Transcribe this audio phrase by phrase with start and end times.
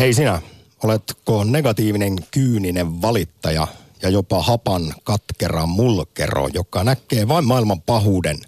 [0.00, 0.42] Hei sinä,
[0.84, 3.66] oletko negatiivinen, kyyninen valittaja
[4.02, 8.38] ja jopa hapan katkera mulkero, joka näkee vain maailman pahuuden?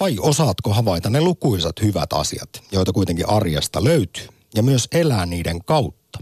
[0.00, 5.64] Vai osaatko havaita ne lukuisat hyvät asiat, joita kuitenkin arjesta löytyy, ja myös elää niiden
[5.64, 6.18] kautta?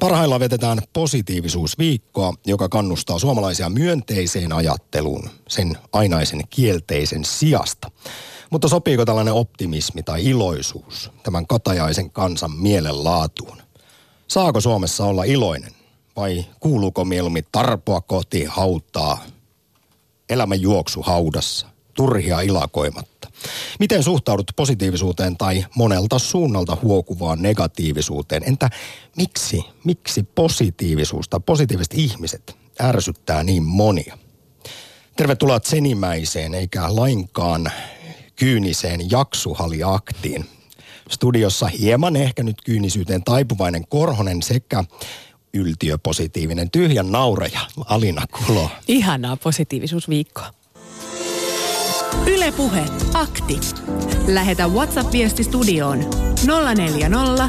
[0.00, 7.90] Parhaillaan vetetään positiivisuusviikkoa, joka kannustaa suomalaisia myönteiseen ajatteluun sen ainaisen kielteisen sijasta.
[8.50, 13.61] Mutta sopiiko tällainen optimismi tai iloisuus tämän katajaisen kansan mielenlaatuun?
[14.32, 15.72] Saako Suomessa olla iloinen
[16.16, 19.24] vai kuuluuko mieluummin tarpoa kohti hautaa
[20.28, 23.30] elämän juoksu haudassa, turhia ilakoimatta?
[23.80, 28.42] Miten suhtaudut positiivisuuteen tai monelta suunnalta huokuvaan negatiivisuuteen?
[28.46, 28.70] Entä
[29.16, 34.18] miksi, miksi positiivisuus tai positiiviset ihmiset ärsyttää niin monia?
[35.16, 37.72] Tervetuloa Zenimäiseen eikä lainkaan
[38.36, 40.46] kyyniseen jaksuhaliaktiin.
[41.12, 44.84] Studiossa hieman ehkä nyt kyynisyyteen taipuvainen Korhonen sekä
[45.54, 48.70] yltiöpositiivinen tyhjän nauraja Alina Kulo.
[48.88, 50.50] Ihanaa positiivisuusviikkoa.
[52.26, 53.60] Ylepuhe akti.
[54.26, 55.98] Lähetä WhatsApp-viesti studioon
[56.74, 57.48] 040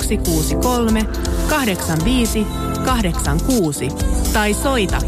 [0.00, 1.06] 163
[1.48, 2.46] 85
[2.84, 3.88] 86
[4.32, 4.98] tai soita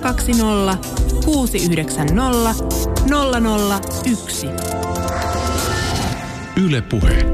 [0.00, 0.78] 020
[1.24, 2.64] 690
[4.16, 4.77] 001.
[6.68, 7.26] Yle Puhe.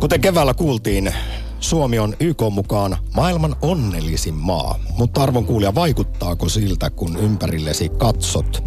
[0.00, 1.14] Kuten keväällä kuultiin,
[1.60, 4.78] Suomi on YK mukaan maailman onnellisin maa.
[4.98, 8.64] Mutta arvon kuulija, vaikuttaako siltä, kun ympärillesi katsot?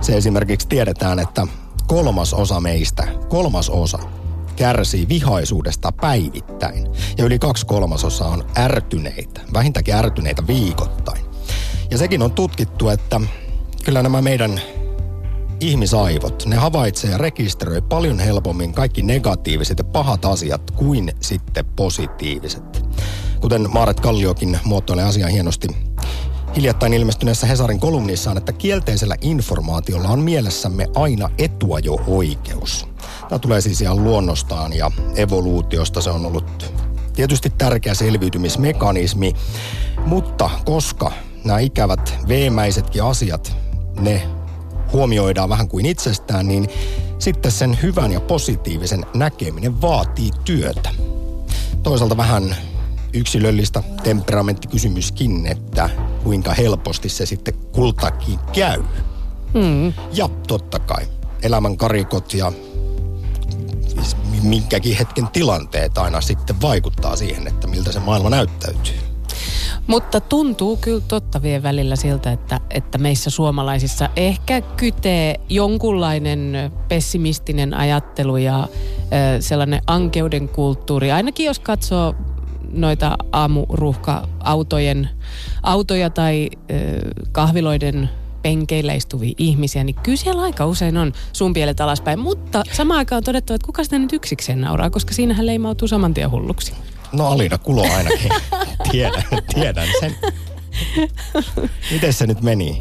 [0.00, 1.46] Se esimerkiksi tiedetään, että
[1.86, 3.98] kolmas osa meistä, kolmas osa,
[4.56, 6.86] kärsii vihaisuudesta päivittäin.
[7.18, 11.24] Ja yli kaksi kolmasosaa on ärtyneitä, vähintäänkin ärtyneitä viikoittain.
[11.90, 13.20] Ja sekin on tutkittu, että
[13.84, 14.60] kyllä nämä meidän
[15.60, 22.84] ihmisaivot, ne havaitsee ja rekisteröi paljon helpommin kaikki negatiiviset ja pahat asiat kuin sitten positiiviset.
[23.40, 25.68] Kuten Maaret Kalliokin muotoilee asiaa hienosti
[26.56, 32.86] hiljattain ilmestyneessä Hesarin kolumnissaan, että kielteisellä informaatiolla on mielessämme aina etuajo-oikeus.
[33.28, 36.74] Tämä tulee siis ihan luonnostaan ja evoluutiosta se on ollut
[37.16, 39.32] tietysti tärkeä selviytymismekanismi,
[40.06, 41.12] mutta koska
[41.44, 43.56] nämä ikävät veemäisetkin asiat,
[44.00, 44.22] ne
[44.94, 46.68] huomioidaan vähän kuin itsestään, niin
[47.18, 50.90] sitten sen hyvän ja positiivisen näkeminen vaatii työtä.
[51.82, 52.56] Toisaalta vähän
[53.12, 55.90] yksilöllistä temperamenttikysymyskin, että
[56.22, 58.82] kuinka helposti se sitten kultakin käy.
[59.54, 59.92] Mm.
[60.12, 61.06] Ja totta kai
[61.42, 62.52] elämän karikot ja
[64.42, 69.03] minkäkin hetken tilanteet aina sitten vaikuttaa siihen, että miltä se maailma näyttäytyy.
[69.86, 77.74] Mutta tuntuu kyllä totta vielä välillä siltä, että, että meissä suomalaisissa ehkä kytee jonkunlainen pessimistinen
[77.74, 78.68] ajattelu ja
[79.40, 81.12] sellainen ankeuden kulttuuri.
[81.12, 82.14] Ainakin jos katsoo
[82.72, 85.08] noita aamuruhka-autojen
[85.62, 86.74] autoja tai ö,
[87.32, 88.10] kahviloiden
[88.42, 92.18] penkeillä istuvia ihmisiä, niin kyllä siellä aika usein on sun pielet alaspäin.
[92.18, 96.14] Mutta samaan aikaan on todettava, että kuka sitä nyt yksikseen nauraa, koska siinähän leimautuu saman
[96.14, 96.72] tien hulluksi.
[97.14, 98.30] No Alina Kulo ainakin.
[98.90, 100.16] tiedän, tiedän sen.
[101.90, 102.80] Miten se nyt meni?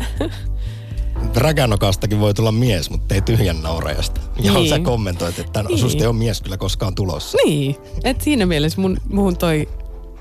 [1.35, 4.21] Räkänokastakin voi tulla mies, mutta ei tyhjän naurajasta.
[4.39, 4.69] Johon niin.
[4.69, 5.79] sä kommentoit, että niin.
[5.79, 7.37] susta ei ole mies kyllä koskaan tulossa.
[7.45, 9.69] Niin, että siinä mielessä mun, muhun toi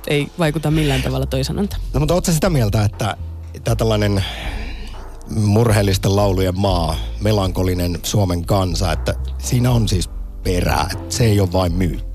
[0.07, 1.77] ei vaikuta millään tavalla toi sanonta.
[1.93, 3.17] No mutta ootko sitä mieltä, että
[3.65, 4.25] tämä tällainen
[5.31, 10.11] murheellisten laulujen maa, melankolinen Suomen kansa, että siinä on siis
[10.43, 12.12] perää, että se ei ole vain myytti?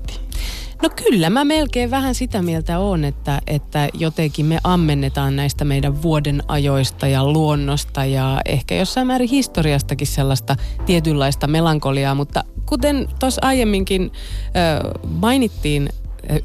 [0.82, 6.02] No kyllä, mä melkein vähän sitä mieltä on, että, että jotenkin me ammennetaan näistä meidän
[6.02, 10.56] vuoden ajoista ja luonnosta ja ehkä jossain määrin historiastakin sellaista
[10.86, 14.12] tietynlaista melankoliaa, mutta kuten tuossa aiemminkin
[14.44, 14.90] äh,
[15.20, 15.88] mainittiin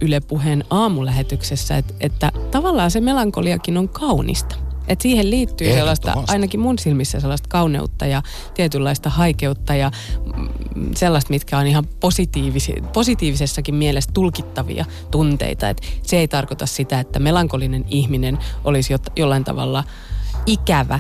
[0.02, 4.56] Yle Puheen aamulähetyksessä, että, että tavallaan se melankoliakin on kaunista.
[4.88, 8.22] Et siihen liittyy sellaista, ainakin mun silmissä sellaista kauneutta ja
[8.54, 9.92] tietynlaista haikeutta ja
[10.36, 10.50] mm,
[10.96, 15.70] sellaista, mitkä on ihan positiivisi, positiivisessakin mielessä tulkittavia tunteita.
[15.70, 19.84] Et se ei tarkoita sitä, että melankolinen ihminen olisi jollain tavalla
[20.46, 21.00] ikävä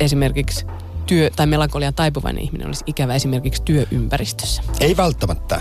[0.00, 0.66] esimerkiksi
[1.06, 4.62] työ, tai melankolian taipuvainen ihminen olisi ikävä esimerkiksi työympäristössä.
[4.80, 5.60] Ei välttämättä.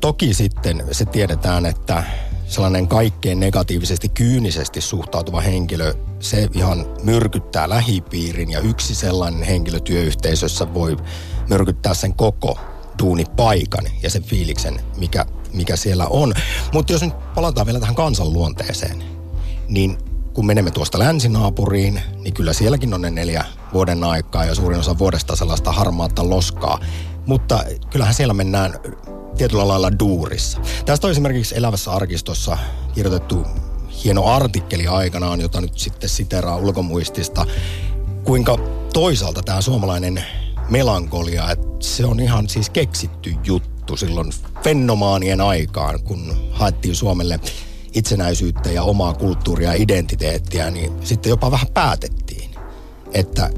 [0.00, 2.04] Toki sitten se tiedetään, että
[2.48, 10.74] sellainen kaikkein negatiivisesti, kyynisesti suhtautuva henkilö, se ihan myrkyttää lähipiirin ja yksi sellainen henkilö työyhteisössä
[10.74, 10.96] voi
[11.48, 12.58] myrkyttää sen koko
[13.02, 16.34] duunipaikan ja sen fiiliksen, mikä, mikä siellä on.
[16.72, 19.04] Mutta jos nyt palataan vielä tähän kansanluonteeseen,
[19.68, 19.98] niin
[20.34, 24.98] kun menemme tuosta länsinaapuriin, niin kyllä sielläkin on ne neljä vuoden aikaa ja suurin osa
[24.98, 26.80] vuodesta sellaista harmaata loskaa.
[27.26, 28.74] Mutta kyllähän siellä mennään
[29.36, 30.60] tietyllä lailla duurissa.
[30.86, 32.58] Tästä on esimerkiksi Elävässä arkistossa
[32.94, 33.46] kirjoitettu
[34.04, 37.46] hieno artikkeli aikanaan, jota nyt sitten siteraa ulkomuistista,
[38.24, 38.58] kuinka
[38.92, 40.24] toisaalta tämä suomalainen
[40.68, 44.32] melankolia, että se on ihan siis keksitty juttu silloin
[44.64, 47.40] fenomaanien aikaan, kun haettiin Suomelle
[47.94, 52.50] itsenäisyyttä ja omaa kulttuuria ja identiteettiä, niin sitten jopa vähän päätettiin,
[53.12, 53.50] että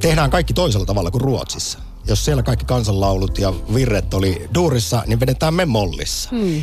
[0.00, 1.78] tehdään kaikki toisella tavalla kuin Ruotsissa.
[2.08, 6.30] Jos siellä kaikki kansanlaulut ja virret oli duurissa, niin vedetään me mollissa.
[6.30, 6.62] Hmm.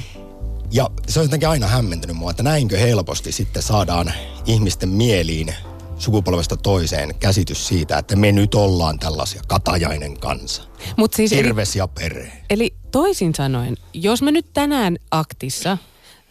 [0.71, 4.13] Ja se on jotenkin aina hämmentynyt mua, että näinkö helposti sitten saadaan
[4.45, 5.55] ihmisten mieliin
[5.97, 10.63] sukupolvesta toiseen käsitys siitä, että me nyt ollaan tällaisia katajainen kansa.
[10.97, 12.31] Mut siis Hirves eli, ja pere.
[12.49, 15.77] Eli toisin sanoen, jos me nyt tänään aktissa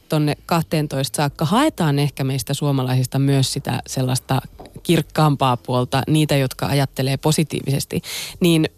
[0.09, 4.41] tonne 12 saakka haetaan ehkä meistä suomalaisista myös sitä sellaista
[4.83, 8.03] kirkkaampaa puolta, niitä, jotka ajattelee positiivisesti,
[8.41, 8.69] niin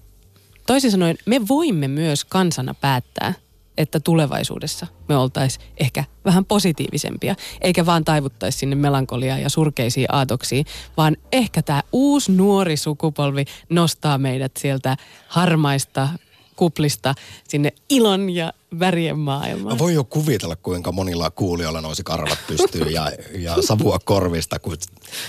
[0.67, 3.35] toisin sanoen me voimme myös kansana päättää–
[3.79, 10.67] että tulevaisuudessa me oltaisiin ehkä vähän positiivisempia, eikä vaan taivuttaisi sinne melankoliaan ja surkeisiin aatoksiin,
[10.97, 14.97] vaan ehkä tämä uusi nuori sukupolvi nostaa meidät sieltä
[15.29, 16.09] harmaista
[16.57, 17.15] kuplista
[17.49, 19.79] sinne ilon ja värien maailmaan.
[19.79, 24.77] Voi jo kuvitella, kuinka monilla kuulijoilla nousi karvat pystyyn ja, ja savua korvista, kun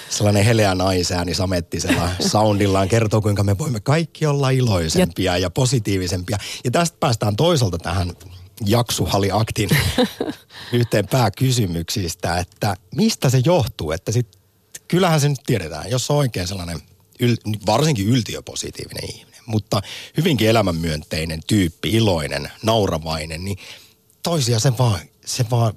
[0.10, 6.38] sellainen heleä naisääni samettisella soundillaan kertoo, kuinka me voimme kaikki olla iloisempia ja, ja positiivisempia.
[6.64, 8.14] Ja tästä päästään toisaalta tähän
[8.66, 9.70] Jaksuhali-aktin
[10.74, 14.28] yhteen pääkysymyksistä, että mistä se johtuu, että sit,
[14.88, 16.80] kyllähän se nyt tiedetään, jos on oikein sellainen
[17.20, 17.36] yl,
[17.66, 19.82] varsinkin yltiöpositiivinen ihminen, mutta
[20.18, 23.58] hyvinkin elämänmyönteinen tyyppi, iloinen, nauravainen, niin
[24.24, 25.74] toisia se vaan, se vaan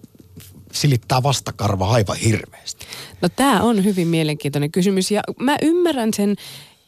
[0.73, 2.87] silittää vastakarva aivan hirveästi.
[3.23, 6.37] No tämä on hyvin mielenkiintoinen kysymys ja mä ymmärrän sen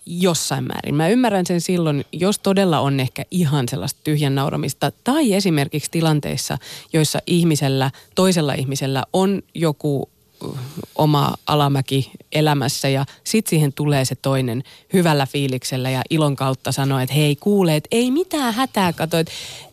[0.06, 0.94] jossain määrin.
[0.94, 6.58] Mä ymmärrän sen silloin, jos todella on ehkä ihan sellaista tyhjän nauramista tai esimerkiksi tilanteissa,
[6.92, 10.11] joissa ihmisellä, toisella ihmisellä on joku
[10.94, 14.62] oma alamäki elämässä ja sitten siihen tulee se toinen
[14.92, 19.32] hyvällä fiiliksellä ja ilon kautta sanoo, että hei kuule, että ei mitään hätää, kato, että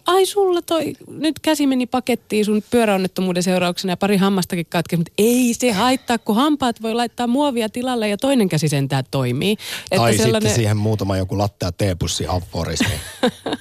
[0.10, 5.14] ai sulla toi, nyt käsi meni pakettiin sun pyöräonnettomuuden seurauksena ja pari hammastakin katke, mutta
[5.18, 9.52] ei se haittaa, kun hampaat voi laittaa muovia tilalle ja toinen käsi sentään toimii.
[9.52, 10.42] Että tai sellainen...
[10.42, 12.94] sitten siihen muutama joku lattea teepussi aforismi.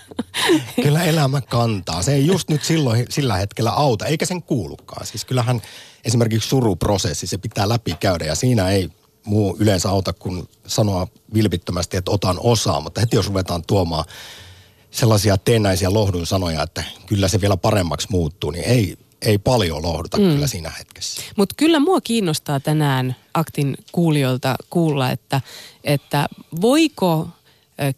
[0.82, 2.02] Kyllä elämä kantaa.
[2.02, 5.06] Se ei just nyt silloin, sillä hetkellä auta, eikä sen kuulukaan.
[5.06, 5.60] Siis kyllähän
[6.04, 8.90] esimerkiksi suruprosessi, se pitää läpi käydä ja siinä ei
[9.24, 14.04] muu yleensä auta kuin sanoa vilpittömästi, että otan osaa, mutta heti jos ruvetaan tuomaan
[14.98, 20.16] sellaisia teennäisiä lohdun sanoja, että kyllä se vielä paremmaksi muuttuu, niin ei, ei paljon lohduta
[20.16, 20.22] mm.
[20.22, 21.22] kyllä siinä hetkessä.
[21.36, 25.40] Mutta kyllä mua kiinnostaa tänään aktin kuulijoilta kuulla, että,
[25.84, 26.28] että
[26.60, 27.28] voiko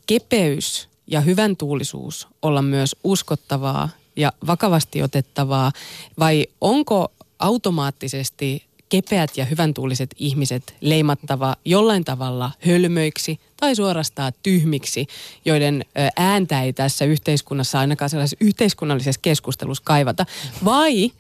[0.06, 5.72] kepeys ja hyvän tuulisuus olla myös uskottavaa ja vakavasti otettavaa
[6.18, 15.06] vai onko automaattisesti kepeät ja hyvän tuuliset ihmiset leimattava jollain tavalla hölmöiksi tai suorastaan tyhmiksi,
[15.44, 15.84] joiden
[16.16, 20.26] ääntä ei tässä yhteiskunnassa ainakaan sellaisessa yhteiskunnallisessa keskustelussa kaivata.
[20.64, 21.10] Vai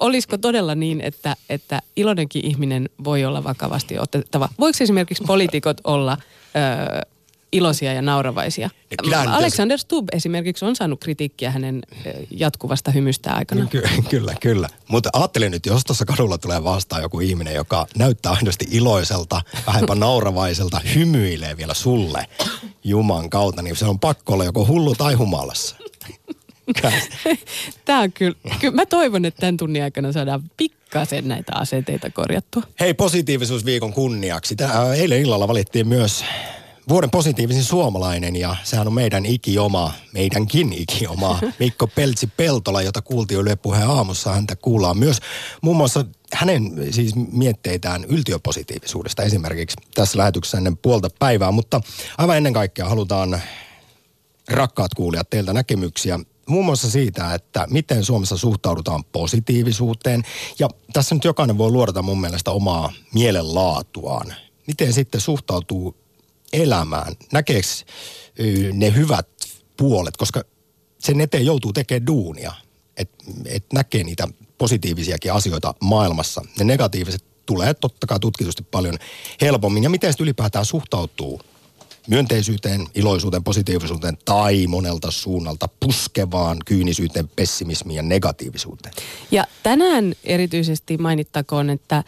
[0.00, 4.48] olisiko todella niin, että, että iloinenkin ihminen voi olla vakavasti otettava?
[4.58, 6.16] Voiko esimerkiksi poliitikot olla...
[7.52, 8.70] iloisia ja nauravaisia.
[9.10, 11.82] Ja Alexander Stubb esimerkiksi on saanut kritiikkiä hänen
[12.30, 13.66] jatkuvasta hymystä aikana.
[13.66, 14.68] Ky- kyllä, kyllä.
[14.88, 19.94] Mutta ajattelin nyt, jos tuossa kadulla tulee vastaan joku ihminen, joka näyttää aidosti iloiselta, vähänpä
[19.94, 22.26] nauravaiselta, hymyilee vielä sulle
[22.84, 25.76] Juman kautta, niin se on pakko olla joko hullu tai humalassa.
[27.84, 32.62] Tämä on kyllä, kyllä, mä toivon, että tämän tunnin aikana saadaan pikkasen näitä asenteita korjattua.
[32.80, 34.56] Hei, positiivisuusviikon kunniaksi.
[34.56, 36.24] Tää, eilen illalla valittiin myös
[36.88, 43.56] vuoden positiivisin suomalainen ja sehän on meidän ikioma, meidänkin ikioma Mikko Peltsi-Peltola, jota kuultiin Yle
[43.56, 44.32] Puheen aamussa.
[44.32, 45.18] Häntä kuullaan myös
[45.62, 51.80] muun muassa hänen siis mietteitään yltiöpositiivisuudesta esimerkiksi tässä lähetyksessä ennen puolta päivää, mutta
[52.18, 53.40] aivan ennen kaikkea halutaan
[54.48, 60.22] rakkaat kuulijat teiltä näkemyksiä muun muassa siitä, että miten Suomessa suhtaudutaan positiivisuuteen.
[60.58, 64.34] Ja tässä nyt jokainen voi luodata mun mielestä omaa mielenlaatuaan.
[64.66, 65.96] Miten sitten suhtautuu
[66.52, 67.14] elämään?
[67.32, 67.68] Näkeekö
[68.72, 69.28] ne hyvät
[69.76, 70.42] puolet, koska
[70.98, 72.52] sen eteen joutuu tekemään duunia,
[72.96, 74.28] että et näkee niitä
[74.58, 76.42] positiivisiakin asioita maailmassa.
[76.58, 78.98] Ne negatiiviset tulee totta kai tutkitusti paljon
[79.40, 79.82] helpommin.
[79.82, 81.40] Ja miten sitten ylipäätään suhtautuu
[82.08, 88.94] myönteisyyteen, iloisuuteen, positiivisuuteen tai monelta suunnalta puskevaan kyynisyyteen, pessimismiin ja negatiivisuuteen.
[89.30, 92.04] Ja tänään erityisesti mainittakoon, että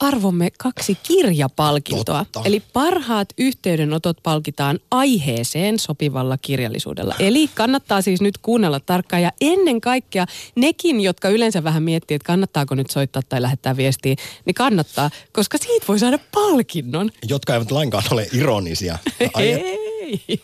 [0.00, 2.24] arvomme kaksi kirjapalkintoa.
[2.24, 2.42] Totta.
[2.44, 7.14] Eli parhaat yhteydenotot palkitaan aiheeseen sopivalla kirjallisuudella.
[7.18, 12.26] Eli kannattaa siis nyt kuunnella tarkkaan ja ennen kaikkea nekin, jotka yleensä vähän miettii, että
[12.26, 17.10] kannattaako nyt soittaa tai lähettää viestiä, niin kannattaa, koska siitä voi saada palkinnon.
[17.28, 18.98] Jotka eivät lainkaan ole ironisia.
[19.34, 20.40] Ai, Ei.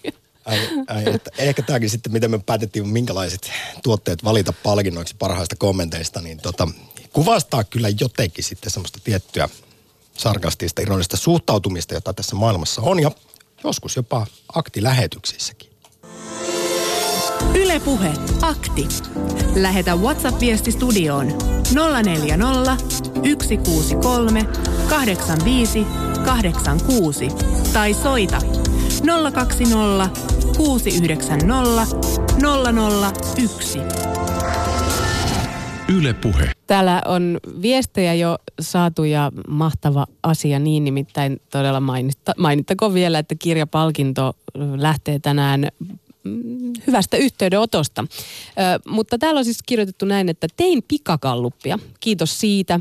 [0.51, 3.51] Ai, ai, että ehkä tämäkin sitten, miten me päätettiin, minkälaiset
[3.83, 6.69] tuotteet valita palkinnoiksi parhaista kommenteista, niin tota,
[7.13, 9.49] kuvastaa kyllä jotenkin sitten semmoista tiettyä
[10.15, 13.11] sarkastista, ironista suhtautumista, jota tässä maailmassa on ja
[13.65, 15.71] joskus jopa aktilähetyksissäkin.
[17.55, 18.89] Ylepuhe akti.
[19.55, 21.27] Lähetä WhatsApp-viesti studioon
[22.03, 22.77] 040
[23.43, 24.47] 163
[24.89, 25.87] 85
[26.25, 27.29] 86
[27.73, 28.60] tai soita
[29.33, 30.11] 020
[30.57, 31.87] 690
[33.37, 33.79] 001.
[35.97, 36.53] Yle Puhe.
[36.67, 43.35] Täällä on viestejä jo saatu ja mahtava asia niin nimittäin todella mainitta, mainittakoon vielä, että
[43.39, 44.37] kirjapalkinto
[44.77, 45.69] lähtee tänään
[46.25, 48.05] mm, hyvästä yhteydenotosta.
[48.09, 51.79] Ö, mutta täällä on siis kirjoitettu näin, että tein pikakallupia.
[52.01, 52.81] Kiitos siitä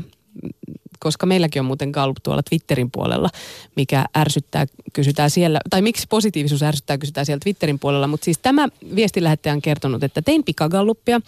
[1.00, 3.28] koska meilläkin on muuten Gallup tuolla Twitterin puolella,
[3.76, 8.06] mikä ärsyttää, kysytään siellä, tai miksi positiivisuus ärsyttää, kysytään siellä Twitterin puolella.
[8.06, 11.20] Mutta siis tämä viestilähettäjä on kertonut, että tein pikagallupia.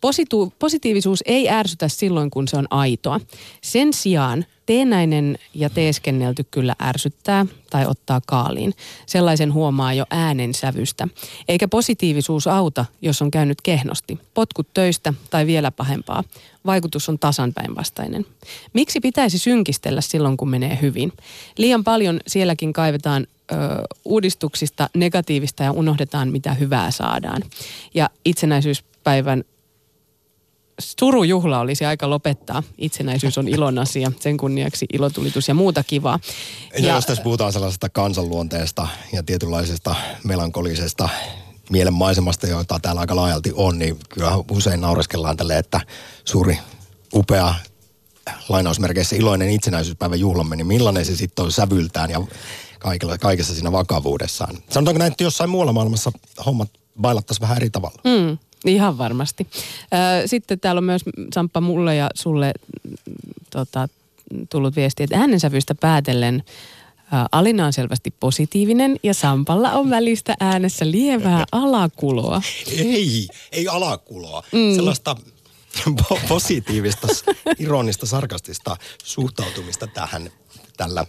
[0.00, 3.20] Positu, positiivisuus ei ärsytä silloin, kun se on aitoa.
[3.62, 8.74] Sen sijaan teenäinen ja teeskennelty kyllä ärsyttää tai ottaa kaaliin.
[9.06, 11.08] Sellaisen huomaa jo äänensävystä.
[11.48, 14.18] Eikä positiivisuus auta, jos on käynyt kehnosti.
[14.34, 16.24] Potkut töistä tai vielä pahempaa.
[16.66, 18.26] Vaikutus on tasan päinvastainen.
[18.72, 21.12] Miksi pitäisi synkistellä silloin, kun menee hyvin?
[21.58, 23.56] Liian paljon sielläkin kaivetaan ö,
[24.04, 27.42] uudistuksista negatiivista ja unohdetaan, mitä hyvää saadaan.
[27.94, 29.44] Ja itsenäisyyspäivän
[30.80, 32.62] surujuhla olisi aika lopettaa.
[32.78, 36.18] Itsenäisyys on ilon asia, sen kunniaksi ilotulitus ja muuta kivaa.
[36.78, 39.94] Ja jos tässä puhutaan sellaisesta kansanluonteesta ja tietynlaisesta
[40.24, 41.08] melankolisesta
[41.70, 45.80] mielenmaisemasta, joita täällä aika laajalti on, niin kyllä usein naureskellaan tälle, että
[46.24, 46.58] suuri,
[47.14, 47.54] upea,
[48.48, 52.20] lainausmerkeissä iloinen itsenäisyyspäivän juhlamme, niin millainen se sitten on sävyltään ja
[52.78, 54.58] kaikella, kaikessa siinä vakavuudessaan.
[54.70, 56.12] Sanotaanko näin, että jossain muualla maailmassa
[56.46, 56.70] hommat
[57.00, 58.00] bailattaisiin vähän eri tavalla?
[58.04, 59.46] Mm, ihan varmasti.
[60.26, 61.02] Sitten täällä on myös
[61.34, 62.52] Samppa mulle ja sulle
[62.82, 62.94] mm,
[63.50, 63.88] tota,
[64.50, 66.42] tullut viesti, että äänensävystä päätellen
[67.32, 72.42] Alina on selvästi positiivinen ja Sampalla on välistä äänessä lievää alakuloa.
[72.78, 74.42] Ei, ei alakuloa.
[74.52, 74.74] Mm.
[74.74, 75.16] Sellaista
[75.88, 77.08] po- positiivista,
[77.58, 80.30] ironista, sarkastista suhtautumista tähän
[80.76, 81.06] tällä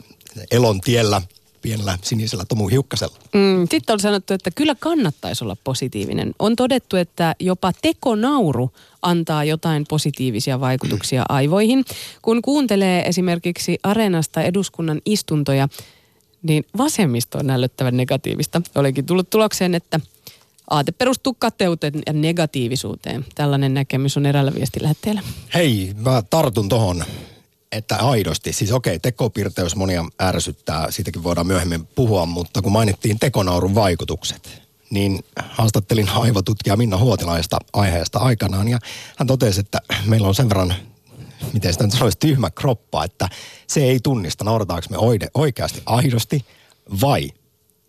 [0.52, 1.22] elon tiellä
[1.62, 3.18] pienellä sinisellä Tomu Hiukkasella.
[3.34, 6.34] Mm, sitten on sanottu, että kyllä kannattaisi olla positiivinen.
[6.40, 11.86] On todettu, että jopa tekonauru antaa jotain positiivisia vaikutuksia aivoihin.
[12.22, 15.68] Kun kuuntelee esimerkiksi Areenasta eduskunnan istuntoja,
[16.44, 18.62] niin vasemmisto on näyttävän negatiivista.
[18.76, 20.00] Olenkin tullut tulokseen, että
[20.70, 23.26] aate perustuu kateuteen ja negatiivisuuteen.
[23.36, 25.22] Tällainen näkemys on eräällä viestilähetteellä.
[25.54, 27.04] Hei, mä tartun tohon,
[27.72, 33.76] että aidosti, siis okei, tekopirteys monia ärsyttää, siitäkin voidaan myöhemmin puhua, mutta kun mainittiin tekonaurun
[33.76, 38.80] vaikutukset, niin haastattelin aivotutkija Minna Huotilaista aiheesta aikanaan ja
[39.18, 40.76] hän totesi, että meillä on sen verran,
[41.54, 43.30] miten sitä nyt sanoisi, tyhmä kroppa, että
[43.68, 44.98] se ei tunnista, naurataanko me
[45.34, 46.46] oikeasti aidosti
[47.02, 47.32] vai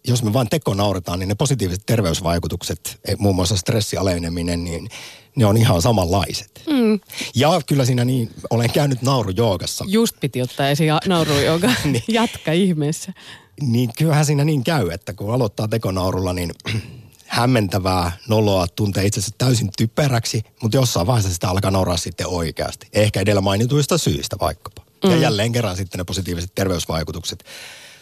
[0.05, 4.89] jos me vain teko nauretaan, niin ne positiiviset terveysvaikutukset, muun muassa stressialeneminen, niin
[5.37, 6.63] ne on ihan samanlaiset.
[6.67, 7.01] Mm.
[7.35, 9.85] Ja kyllä siinä niin, olen käynyt naurujoogassa.
[9.89, 12.05] Just piti ottaa esiin ja- nauru, joka Niin.
[12.09, 13.13] jatka ihmeessä.
[13.61, 16.51] Niin kyllähän siinä niin käy, että kun aloittaa tekonaurulla, niin
[17.27, 22.89] hämmentävää noloa tuntee itse asiassa täysin typeräksi, mutta jossain vaiheessa sitä alkaa nauraa sitten oikeasti.
[22.93, 24.83] Ehkä edellä mainituista syistä vaikkapa.
[25.05, 25.11] Mm.
[25.11, 27.45] Ja jälleen kerran sitten ne positiiviset terveysvaikutukset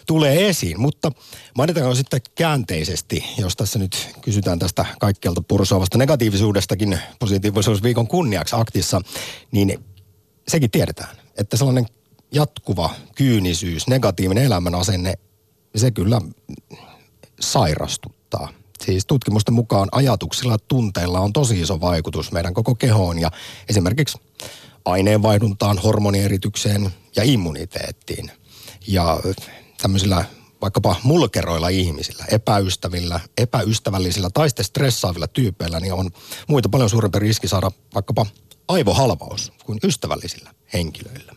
[0.07, 1.13] tulee esiin, mutta
[1.57, 9.01] mainitaanko sitten käänteisesti, jos tässä nyt kysytään tästä kaikkialta pursoavasta negatiivisuudestakin positiivisuusviikon kunniaksi aktissa,
[9.53, 9.85] niin
[10.49, 11.87] sekin tiedetään, että sellainen
[12.33, 15.15] jatkuva kyynisyys, negatiivinen elämän asenne,
[15.77, 16.21] se kyllä
[17.41, 18.49] sairastuttaa.
[18.85, 23.31] Siis tutkimusten mukaan ajatuksilla ja tunteilla on tosi iso vaikutus meidän koko kehoon ja
[23.69, 24.19] esimerkiksi
[24.85, 28.31] aineenvaihduntaan, hormonieritykseen ja immuniteettiin.
[28.87, 29.21] Ja
[29.83, 30.25] tämmöisillä
[30.61, 36.11] vaikkapa mulkeroilla ihmisillä, epäystävillä, epäystävällisillä tai sitten stressaavilla tyypeillä, niin on
[36.49, 38.27] muita paljon suurempi riski saada vaikkapa
[38.69, 41.35] aivohalvaus kuin ystävällisillä henkilöillä.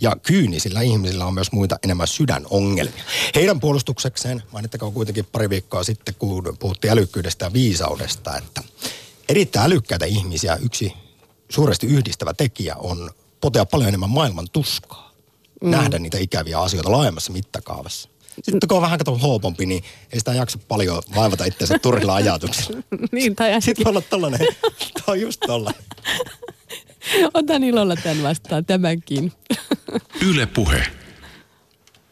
[0.00, 3.04] Ja kyynisillä ihmisillä on myös muita enemmän sydänongelmia.
[3.34, 8.62] Heidän puolustuksekseen, mainittakoon kuitenkin pari viikkoa sitten, kun puhuttiin älykkyydestä ja viisaudesta, että
[9.28, 10.92] erittäin älykkäitä ihmisiä yksi
[11.48, 15.07] suuresti yhdistävä tekijä on potea paljon enemmän maailman tuskaa.
[15.62, 15.70] Mm.
[15.70, 18.08] nähdä niitä ikäviä asioita laajemmassa mittakaavassa.
[18.42, 22.80] Sitten kun on vähän kato helpompi, niin ei sitä jaksa paljon vaivata itseänsä turilla ajatuksilla.
[23.12, 24.40] niin, tai Sitten olla tollanen,
[24.94, 25.82] tämä on just tollanen.
[27.34, 29.32] Otan ilolla tämän vastaan, tämänkin.
[30.30, 30.86] Yle Puhe.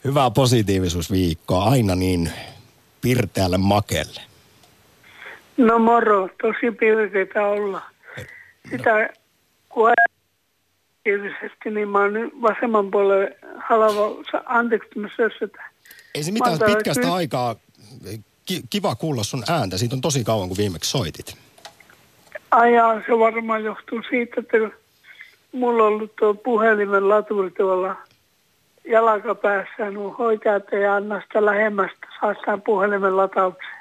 [0.04, 2.30] Hyvää positiivisuusviikkoa aina niin
[3.00, 4.20] pirteälle makelle.
[5.56, 7.82] No moro, tosi pirteitä olla.
[8.70, 9.08] Sitä
[9.68, 9.90] kun
[11.06, 13.36] aktiivisesti, niin mä oon nyt vasemman puolelle
[13.68, 14.10] halava,
[14.44, 15.64] anteeksi mä sössytän.
[16.14, 17.56] Ei se mitään pitkästä ky- aikaa.
[18.46, 19.78] Ki- kiva kuulla sun ääntä.
[19.78, 21.36] Siitä on tosi kauan, kun viimeksi soitit.
[22.50, 24.56] Ajaa, se varmaan johtuu siitä, että
[25.52, 27.96] mulla on ollut tuo puhelimen laturi tuolla
[28.84, 33.76] jalkapäässä, nuo hoitajat ei anna sitä lähemmästä, saa sitä puhelimen lataukseen.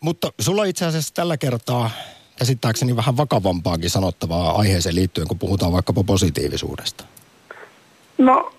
[0.00, 1.90] Mutta sulla itse asiassa tällä kertaa
[2.38, 7.04] käsittääkseni vähän vakavampaakin sanottavaa aiheeseen liittyen, kun puhutaan vaikkapa positiivisuudesta.
[8.18, 8.52] No,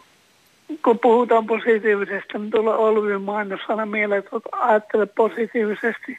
[0.84, 6.18] kun puhutaan positiivisesta, niin tuolla Olvin mainos aina mieleen, että ajattele positiivisesti.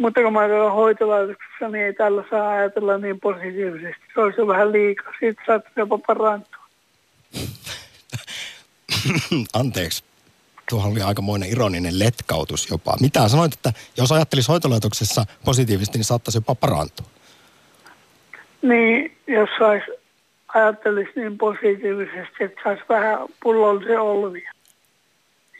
[0.00, 4.02] Mutta kun mä olen hoitolaitoksessa, niin ei tällä saa ajatella niin positiivisesti.
[4.14, 5.12] Se olisi vähän liikaa.
[5.20, 6.60] Siitä saattaa jopa parantua.
[9.54, 10.09] Anteeksi.
[10.70, 12.96] Tuohon oli aikamoinen ironinen letkautus jopa.
[13.00, 17.06] Mitä sanoit, että jos ajattelisi hoitolaitoksessa positiivisesti, niin saattaisi jopa parantua?
[18.62, 19.82] Niin, jos sais,
[20.54, 24.52] ajattelisi niin positiivisesti, että saisi vähän pullollisia olvia.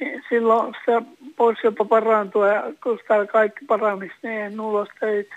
[0.01, 0.93] Niin silloin se
[1.39, 5.37] voisi jopa parantua ja kun täällä kaikki paranisi, niin ei nulos töitä.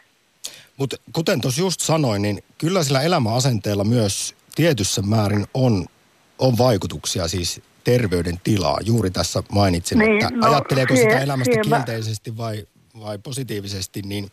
[0.78, 5.86] Mutta kuten tuossa just sanoin, niin kyllä sillä elämäasenteella myös tietyssä määrin on,
[6.40, 8.78] on vaikutuksia siis terveyden tilaa.
[8.86, 12.68] Juuri tässä mainitsin, Niin, että no, ajatteleeko sitä elämästä siihen mä- kielteisesti vai,
[13.04, 14.32] vai positiivisesti, niin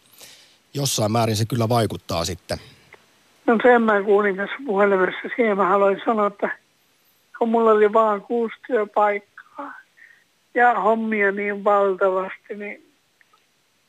[0.75, 2.59] jossain määrin se kyllä vaikuttaa sitten.
[3.47, 5.29] No sen mä kuulin tässä puhelimessa.
[5.37, 6.51] Siihen mä haluan sanoa, että
[7.39, 9.75] kun mulla oli vaan kuusi työpaikkaa
[10.55, 12.87] ja hommia niin valtavasti, niin,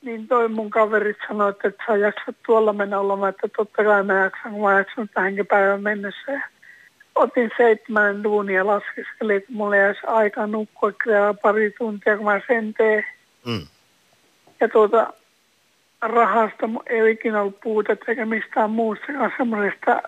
[0.01, 4.03] niin toi mun kaverit sanoi, että et sä jaksat tuolla mennä lomaan, että totta kai
[4.03, 6.41] mä jaksan, kun mä jaksan tähänkin päivän mennessä.
[7.21, 10.91] Otin seitsemän duunia laskeskelin, että mulla jäisi aika nukkua
[11.41, 13.03] pari tuntia, kun mä sen teen.
[13.45, 13.67] Mm.
[14.59, 15.13] Ja tuota,
[16.01, 20.01] rahasta ei ikinä ollut puutetta eikä mistään muustakaan semmoisesta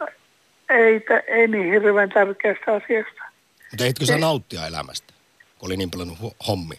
[0.69, 3.23] ei, ei niin hirveän tärkeästä asiasta.
[3.71, 5.13] Mutta etkö sä nauttia elämästä,
[5.60, 6.76] kun oli niin paljon hommi?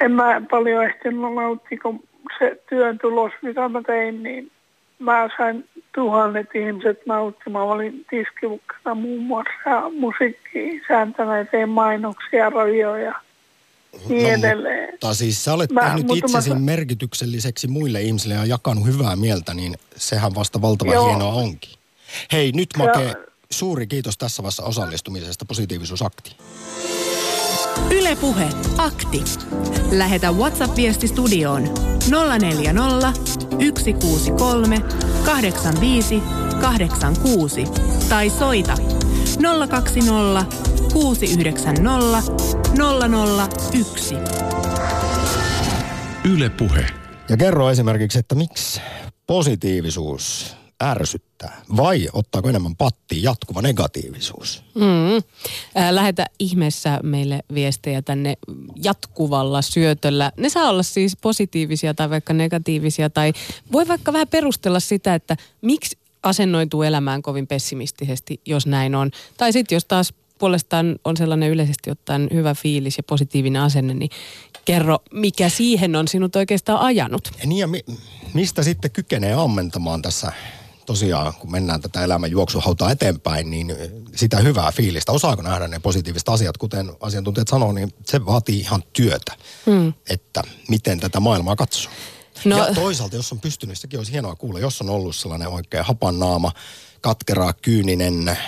[0.00, 2.00] En mä paljon ehtinyt nauttia, kun
[2.38, 4.50] se työn tulos, mitä mä tein, niin
[4.98, 7.66] mä sain tuhannet ihmiset nauttimaan.
[7.68, 13.14] Mä olin tiskivukkana muun muassa ja musiikki sääntänä ja tein mainoksia, radioja
[14.08, 14.88] niin edelleen.
[14.90, 19.16] Mutta siis sä olet Mä- tehnyt mä itsesi sa- merkitykselliseksi muille ihmisille ja jakanut hyvää
[19.16, 21.06] mieltä, niin sehän vasta valtavan Joo.
[21.08, 21.72] hienoa onkin.
[22.32, 23.14] Hei, nyt Ja- Make,
[23.50, 26.36] suuri kiitos tässä vaiheessa osallistumisesta positiivisuusaktiin.
[27.90, 29.24] Ylepuhe akti.
[29.90, 31.62] Lähetä WhatsApp-viesti studioon
[32.38, 33.12] 040
[33.78, 34.80] 163
[35.24, 36.22] 85
[36.60, 37.64] 86
[38.08, 38.74] tai soita
[39.68, 40.56] 020
[40.92, 42.32] 690
[43.72, 44.14] 001.
[46.32, 46.86] Yle Puhe.
[47.28, 48.80] Ja kerro esimerkiksi, että miksi
[49.26, 50.56] positiivisuus
[50.90, 54.64] ärsyttää vai ottaako enemmän pattiin jatkuva negatiivisuus?
[54.74, 55.16] Mm.
[55.16, 58.34] Äh, lähetä ihmeessä meille viestejä tänne
[58.82, 60.32] jatkuvalla syötöllä.
[60.36, 63.32] Ne saa olla siis positiivisia tai vaikka negatiivisia tai
[63.72, 69.10] voi vaikka vähän perustella sitä, että miksi asennoituu elämään kovin pessimistisesti, jos näin on.
[69.36, 74.10] Tai sitten jos taas puolestaan on sellainen yleisesti ottaen hyvä fiilis ja positiivinen asenne, niin
[74.64, 77.30] kerro, mikä siihen on sinut oikeastaan ajanut.
[77.40, 77.84] Ja niin ja mi-
[78.34, 80.32] mistä sitten kykenee ammentamaan tässä
[80.86, 83.76] tosiaan, kun mennään tätä elämän juoksuhautaa eteenpäin, niin
[84.14, 85.12] sitä hyvää fiilistä.
[85.12, 89.32] Osaako nähdä ne positiiviset asiat, kuten asiantuntijat sanoo, niin se vaatii ihan työtä,
[89.66, 89.92] hmm.
[90.10, 91.92] että miten tätä maailmaa katsoo.
[92.44, 92.56] No.
[92.58, 95.84] No- Ja toisaalta, jos on pystynyt, sekin olisi hienoa kuulla, jos on ollut sellainen oikein
[95.84, 96.52] hapannaama,
[97.00, 98.38] katkeraa, kyyninen,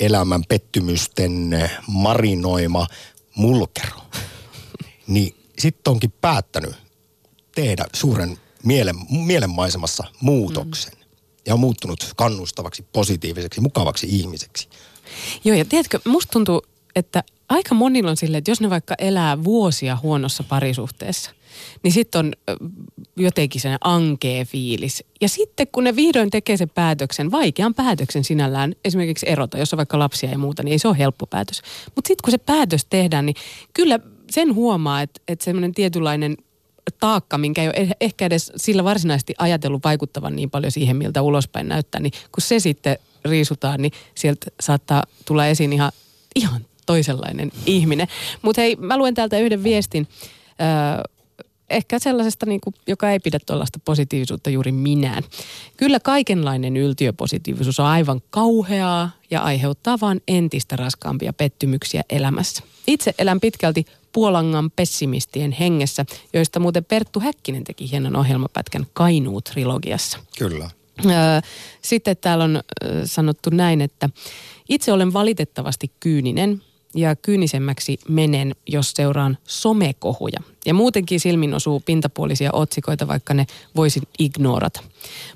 [0.00, 1.50] elämän pettymysten
[1.88, 2.86] marinoima
[3.34, 4.00] mulkero,
[5.06, 6.74] niin sitten onkin päättänyt
[7.54, 10.92] tehdä suuren mielen, mielenmaisemassa muutoksen.
[10.92, 10.97] Mm.
[11.48, 14.68] Ja on muuttunut kannustavaksi, positiiviseksi, mukavaksi ihmiseksi.
[15.44, 16.62] Joo, ja tiedätkö, musta tuntuu,
[16.96, 21.30] että aika monilla on silleen, että jos ne vaikka elää vuosia huonossa parisuhteessa,
[21.82, 22.32] niin sitten on
[23.16, 25.04] jotenkin sen ankee fiilis.
[25.20, 29.76] Ja sitten kun ne vihdoin tekee sen päätöksen, vaikean päätöksen sinällään, esimerkiksi erota, jos on
[29.76, 31.62] vaikka lapsia ja muuta, niin ei se ole helppo päätös.
[31.94, 33.36] Mutta sitten kun se päätös tehdään, niin
[33.74, 33.98] kyllä
[34.30, 36.36] sen huomaa, että, että semmoinen tietynlainen
[36.90, 41.22] taakka, minkä ei ole eh- ehkä edes sillä varsinaisesti ajatellut vaikuttavan niin paljon siihen, miltä
[41.22, 45.92] ulospäin näyttää, niin kun se sitten riisutaan, niin sieltä saattaa tulla esiin ihan,
[46.34, 48.08] ihan toisenlainen ihminen.
[48.42, 50.08] Mutta hei, mä luen täältä yhden viestin.
[50.60, 51.02] Öö,
[51.70, 55.22] ehkä sellaisesta, niin kuin, joka ei pidä tuollaista positiivisuutta juuri minään.
[55.76, 62.62] Kyllä kaikenlainen yltiöpositiivisuus on aivan kauheaa ja aiheuttaa vain entistä raskaampia pettymyksiä elämässä.
[62.86, 70.18] Itse elän pitkälti Puolangan pessimistien hengessä, joista muuten Perttu Häkkinen teki hienon ohjelmapätkän Kainuu-trilogiassa.
[70.38, 70.70] Kyllä.
[71.82, 72.62] Sitten täällä on
[73.04, 74.08] sanottu näin, että
[74.68, 76.62] itse olen valitettavasti kyyninen
[76.94, 80.40] ja kyynisemmäksi menen, jos seuraan somekohuja.
[80.66, 84.80] Ja muutenkin silmin osuu pintapuolisia otsikoita, vaikka ne voisin ignorata.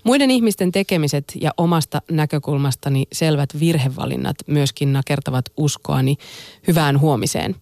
[0.04, 6.16] Muiden ihmisten tekemiset ja omasta näkökulmastani selvät virhevalinnat myöskin nakertavat uskoani
[6.66, 7.56] hyvään huomiseen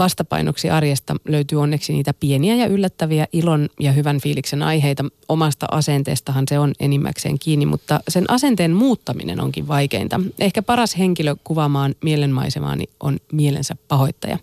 [0.00, 5.04] vastapainoksi arjesta löytyy onneksi niitä pieniä ja yllättäviä ilon ja hyvän fiiliksen aiheita.
[5.28, 10.20] Omasta asenteestahan se on enimmäkseen kiinni, mutta sen asenteen muuttaminen onkin vaikeinta.
[10.38, 14.38] Ehkä paras henkilö kuvaamaan mielenmaisemaani on mielensä pahoittaja.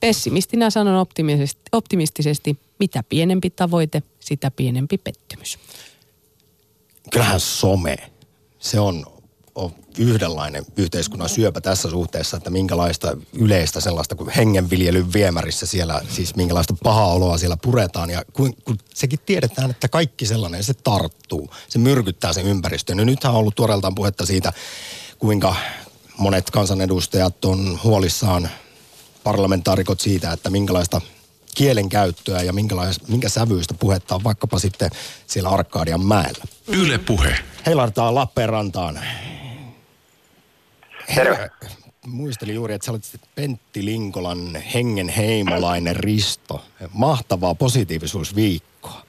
[0.00, 1.06] Pessimistinä sanon
[1.72, 5.58] optimistisesti, mitä pienempi tavoite, sitä pienempi pettymys.
[7.10, 7.96] Kyllähän some,
[8.58, 9.06] se on
[9.54, 16.36] ole yhdenlainen yhteiskunnan syöpä tässä suhteessa, että minkälaista yleistä sellaista kuin hengenviljelyn viemärissä siellä, siis
[16.36, 18.10] minkälaista pahaa oloa siellä puretaan.
[18.10, 22.96] Ja kun, kun sekin tiedetään, että kaikki sellainen, se tarttuu, se myrkyttää sen ympäristöön.
[22.96, 24.52] No nythän on ollut tuoreeltaan puhetta siitä,
[25.18, 25.56] kuinka
[26.18, 28.48] monet kansanedustajat on huolissaan
[29.24, 31.00] parlamentaarikot siitä, että minkälaista
[31.54, 32.52] kielenkäyttöä ja
[33.08, 34.90] minkä sävyistä puhetta on vaikkapa sitten
[35.26, 36.44] siellä Arkadian mäellä.
[36.66, 37.38] Yle puhe.
[37.66, 39.00] Heilartaa Lappeenrantaan.
[41.14, 41.50] Terve.
[42.06, 46.64] Muistelin juuri, että sä olet Pentti Linkolan hengen heimolainen Risto.
[46.92, 49.02] Mahtavaa positiivisuusviikkoa.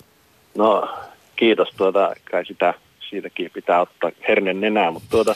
[0.55, 0.97] No,
[1.35, 1.67] kiitos.
[1.77, 2.73] Tuota, kai sitä
[3.09, 5.35] siitäkin pitää ottaa hernen nenää, mutta tuota,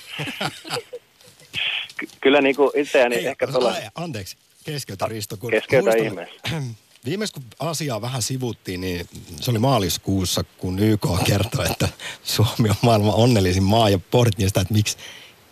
[1.98, 3.74] ky- kyllä niin kuin itseäni Hei, ehkä tuolla...
[3.96, 5.38] Anteeksi, keskeytä Risto.
[5.38, 6.36] Kun Keskeytä ihmeessä.
[7.06, 9.08] Viimeis kun asiaa vähän sivuttiin, niin
[9.42, 11.90] se oli maaliskuussa, kun YK kertoi, että
[12.24, 14.98] Suomi on maailman onnellisin maa ja pohdittiin sitä, että miksi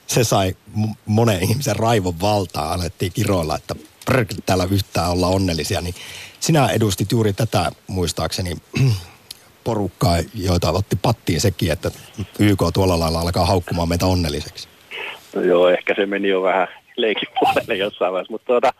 [0.07, 0.55] se sai
[1.05, 2.73] monen ihmisen raivon valtaa.
[2.73, 5.81] Alettiin kiroilla, että prrk, täällä yhtään olla onnellisia.
[5.81, 5.95] Niin
[6.39, 8.55] sinä edustit juuri tätä muistaakseni
[9.63, 11.91] porukkaa, joita otti pattiin sekin, että
[12.39, 14.67] YK tuolla lailla alkaa haukkumaan meitä onnelliseksi.
[15.35, 18.73] No joo, ehkä se meni jo vähän leikin puolelle jossain vaiheessa, mutta tuota,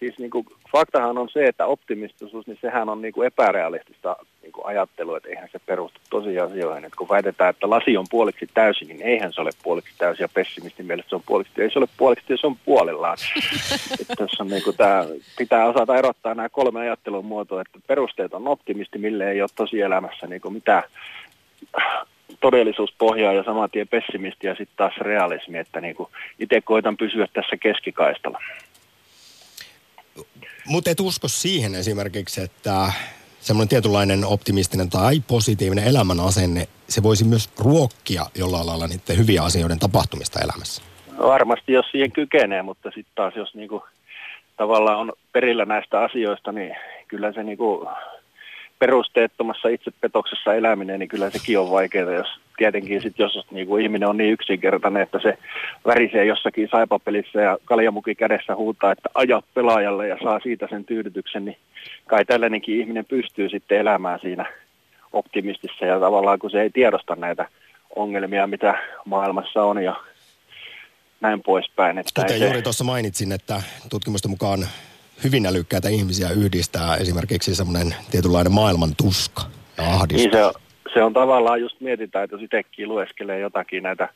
[0.00, 4.52] siis niin kuin, faktahan on se, että optimistisuus, niin sehän on niin kuin epärealistista niin
[4.52, 6.84] kuin ajattelua, että eihän se perustu tosiasioihin.
[6.84, 10.28] Että kun väitetään, että lasi on puoliksi täysin, niin eihän se ole puoliksi täysin ja
[10.34, 13.16] pessimistin mielestä se on puoliksi, ei se ole puoliksi, se on puolellaan.
[14.00, 15.04] että tässä on niin kuin tämä,
[15.38, 20.26] pitää osata erottaa nämä kolme ajattelun muotoa, että perusteet on optimisti, mille ei ole tosielämässä
[20.26, 20.82] niin kuin mitään
[22.40, 25.96] todellisuuspohjaa ja saman tien pessimisti ja sitten taas realismi, että niin
[26.38, 28.40] itse koitan pysyä tässä keskikaistalla.
[30.70, 32.92] Mutta et usko siihen esimerkiksi, että
[33.40, 39.42] semmoinen tietynlainen optimistinen tai positiivinen elämän asenne, se voisi myös ruokkia jollain lailla niiden hyviä
[39.42, 40.82] asioiden tapahtumista elämässä.
[41.18, 43.84] Varmasti, jos siihen kykenee, mutta sitten taas jos niinku
[44.56, 46.76] tavallaan on perillä näistä asioista, niin
[47.08, 47.88] kyllä se niinku
[48.80, 54.16] perusteettomassa itsepetoksessa eläminen, niin kyllä sekin on vaikeaa, jos tietenkin sit, jos niinku ihminen on
[54.16, 55.38] niin yksinkertainen, että se
[55.86, 61.44] värisee jossakin saipapelissä ja kaljamuki kädessä huutaa, että aja pelaajalle ja saa siitä sen tyydytyksen,
[61.44, 61.56] niin
[62.06, 64.44] kai tällainenkin ihminen pystyy sitten elämään siinä
[65.12, 67.48] optimistissa ja tavallaan kun se ei tiedosta näitä
[67.96, 69.96] ongelmia, mitä maailmassa on ja
[71.20, 71.98] näin poispäin.
[71.98, 74.66] Että Kuten se- juuri tuossa mainitsin, että tutkimusten mukaan
[75.24, 79.42] hyvin älykkäitä ihmisiä yhdistää esimerkiksi semmoinen tietynlainen maailman tuska
[79.76, 80.32] ja ahdistus.
[80.32, 80.52] Niin se on,
[80.94, 84.08] se on tavallaan just mietitään, että jos itsekin lueskelee jotakin näitä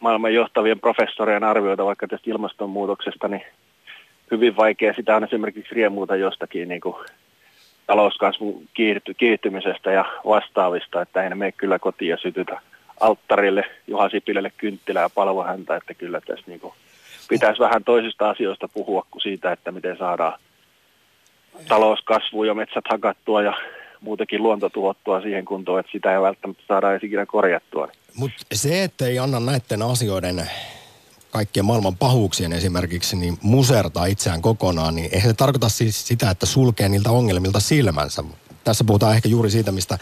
[0.00, 3.42] maailman johtavien professorien arvioita vaikka tästä ilmastonmuutoksesta, niin
[4.30, 6.96] hyvin vaikea sitä on esimerkiksi riemuuta jostakin niin kuin
[7.86, 12.60] talouskasvun kiihty, kiihtymisestä ja vastaavista, että ei ne mene kyllä kotiin ja sytytä
[13.00, 16.74] alttarille Juha Sipilälle kynttilää ja palvo häntä, että kyllä tässä niin kuin
[17.28, 20.40] pitäisi vähän toisista asioista puhua kuin siitä, että miten saadaan
[21.68, 23.52] talouskasvua ja metsät hakattua ja
[24.00, 27.88] muutenkin luonto tuhottua siihen kuntoon, että sitä ei välttämättä saada edes ikinä korjattua.
[28.16, 30.50] Mutta se, että ei anna näiden asioiden
[31.30, 36.46] kaikkien maailman pahuuksien esimerkiksi niin musertaa itseään kokonaan, niin eihän se tarkoita siis sitä, että
[36.46, 38.24] sulkee niiltä ongelmilta silmänsä.
[38.64, 39.98] Tässä puhutaan ehkä juuri siitä, mistä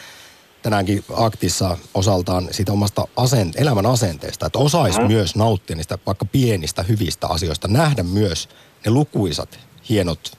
[0.62, 5.12] tänäänkin aktissa osaltaan siitä omasta asent- elämän asenteesta, että osaisi Mhm.
[5.12, 8.48] myös nauttia niistä vaikka pienistä hyvistä asioista, nähdä myös
[8.86, 10.32] ne lukuisat hienot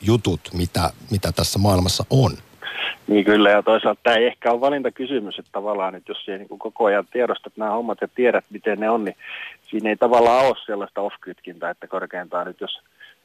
[0.00, 2.32] jutut, mitä, mitä tässä maailmassa on.
[3.06, 6.58] Niin kyllä, ja toisaalta tämä ei ehkä ole valintakysymys, että tavallaan, että jos siellä niin
[6.58, 9.16] koko ajan tiedostat nämä hommat ja tiedät, miten ne on, niin
[9.70, 12.80] siinä ei tavallaan ole sellaista off-kytkintä, että korkeintaan nyt jos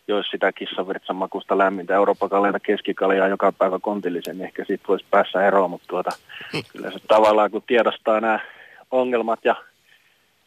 [0.08, 5.06] jos sitä kissavirtsan makusta lämmintä Euroopan kalenta keskikaljaa joka päivä kontillisen, niin ehkä siitä voisi
[5.12, 6.12] päässä eroon, mutta tuota,
[6.54, 6.62] mm.
[6.72, 8.40] kyllä se tavallaan kun tiedostaa nämä
[8.92, 9.56] ongelmat ja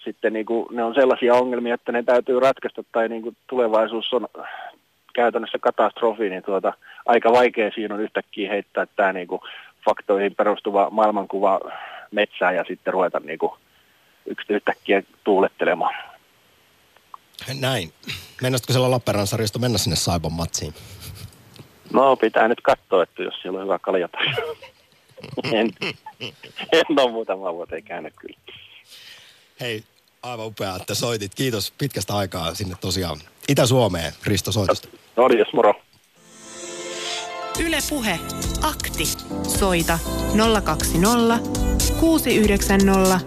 [0.05, 4.13] sitten niin kuin, ne on sellaisia ongelmia, että ne täytyy ratkaista tai niin kuin tulevaisuus
[4.13, 4.29] on
[5.15, 6.73] käytännössä katastrofi, niin tuota,
[7.07, 9.41] aika vaikea siinä on yhtäkkiä heittää tämä niin kuin
[9.85, 11.61] faktoihin perustuva maailmankuva
[12.11, 13.53] metsään ja sitten ruveta niin kuin
[14.49, 16.14] yhtäkkiä tuulettelemaan.
[17.61, 17.93] Näin.
[18.43, 20.75] Mennäisitkö siellä Lappeenrannan mennä sinne Saibon matsiin?
[21.93, 24.09] No pitää nyt katsoa, että jos siellä on hyvä kalja
[25.53, 25.71] en,
[26.73, 28.37] en ole muutama vuoteen käynyt kyllä.
[29.61, 29.85] Hei,
[30.23, 31.35] aivan upea, että soitit.
[31.35, 34.89] Kiitos pitkästä aikaa sinne tosiaan Itä-Suomeen, Risto soitosta.
[35.17, 35.75] No niin, moro.
[37.59, 38.19] Yle Puhe.
[38.63, 39.05] Akti.
[39.59, 39.99] Soita
[40.65, 41.39] 020
[42.01, 43.21] 690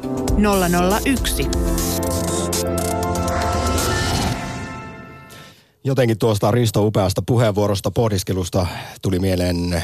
[1.05, 2.26] 001.
[5.87, 8.67] Jotenkin tuosta Risto upeasta puheenvuorosta, pohdiskelusta
[9.01, 9.83] tuli mieleen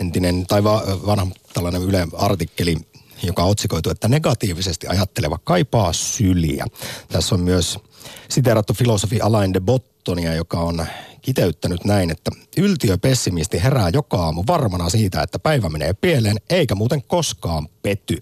[0.00, 2.76] entinen tai va, vanha tällainen Yle artikkeli,
[3.22, 6.66] joka otsikoitu, että negatiivisesti ajatteleva kaipaa syliä.
[7.08, 7.78] Tässä on myös
[8.28, 10.86] siteerattu filosofi Alain de Bottonia, joka on
[11.22, 17.02] kiteyttänyt näin, että yltiöpessimisti herää joka aamu varmana siitä, että päivä menee pieleen, eikä muuten
[17.02, 18.18] koskaan petty.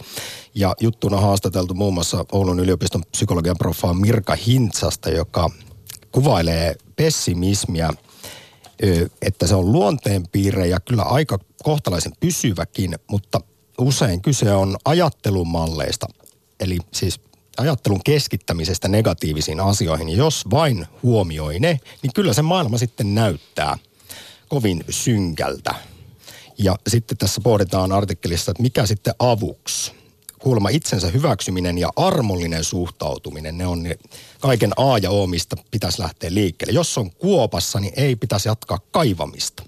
[0.55, 5.51] Ja juttuna haastateltu muun muassa Oulun yliopiston psykologian profaa Mirka Hintsasta, joka
[6.13, 7.91] kuvailee pessimismiä,
[9.23, 13.41] että se on luonteenpiirre ja kyllä aika kohtalaisen pysyväkin, mutta
[13.79, 16.07] usein kyse on ajattelumalleista,
[16.61, 17.21] eli siis
[17.57, 20.09] ajattelun keskittämisestä negatiivisiin asioihin.
[20.09, 23.79] Ja jos vain huomioi ne, niin kyllä se maailma sitten näyttää
[24.49, 25.75] kovin synkältä.
[26.59, 29.93] Ja sitten tässä pohditaan artikkelissa, että mikä sitten avuksi
[30.43, 33.99] kuulemma itsensä hyväksyminen ja armollinen suhtautuminen, ne on ne
[34.41, 36.73] kaiken A ja O, mistä pitäisi lähteä liikkeelle.
[36.73, 39.63] Jos on kuopassa, niin ei pitäisi jatkaa kaivamista,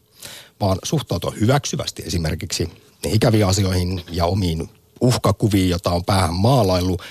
[0.61, 2.69] vaan suhtautua hyväksyvästi esimerkiksi
[3.07, 4.69] ikäviin asioihin ja omiin
[5.01, 7.03] uhkakuviin, joita on päähän maalaillut,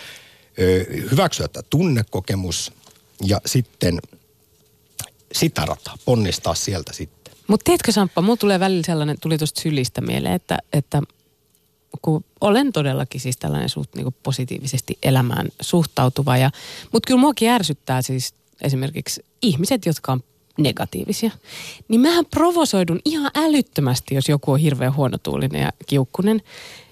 [1.12, 2.72] hyväksyä tämä tunnekokemus
[3.26, 4.00] ja sitten
[5.34, 7.34] sitä rataa, ponnistaa sieltä sitten.
[7.48, 11.02] Mutta teetkö Samppa, mulla tulee välillä sellainen, tuli tuosta sylistä mieleen, että, että
[12.02, 16.38] kun olen todellakin siis tällainen suht, niin positiivisesti elämään suhtautuva.
[16.38, 16.52] Ja,
[16.92, 20.24] mutta kyllä muakin ärsyttää siis esimerkiksi ihmiset, jotka on
[20.58, 21.32] negatiivisia.
[21.88, 26.42] Niin mähän provosoidun ihan älyttömästi, jos joku on hirveän huonotuulinen ja kiukkunen.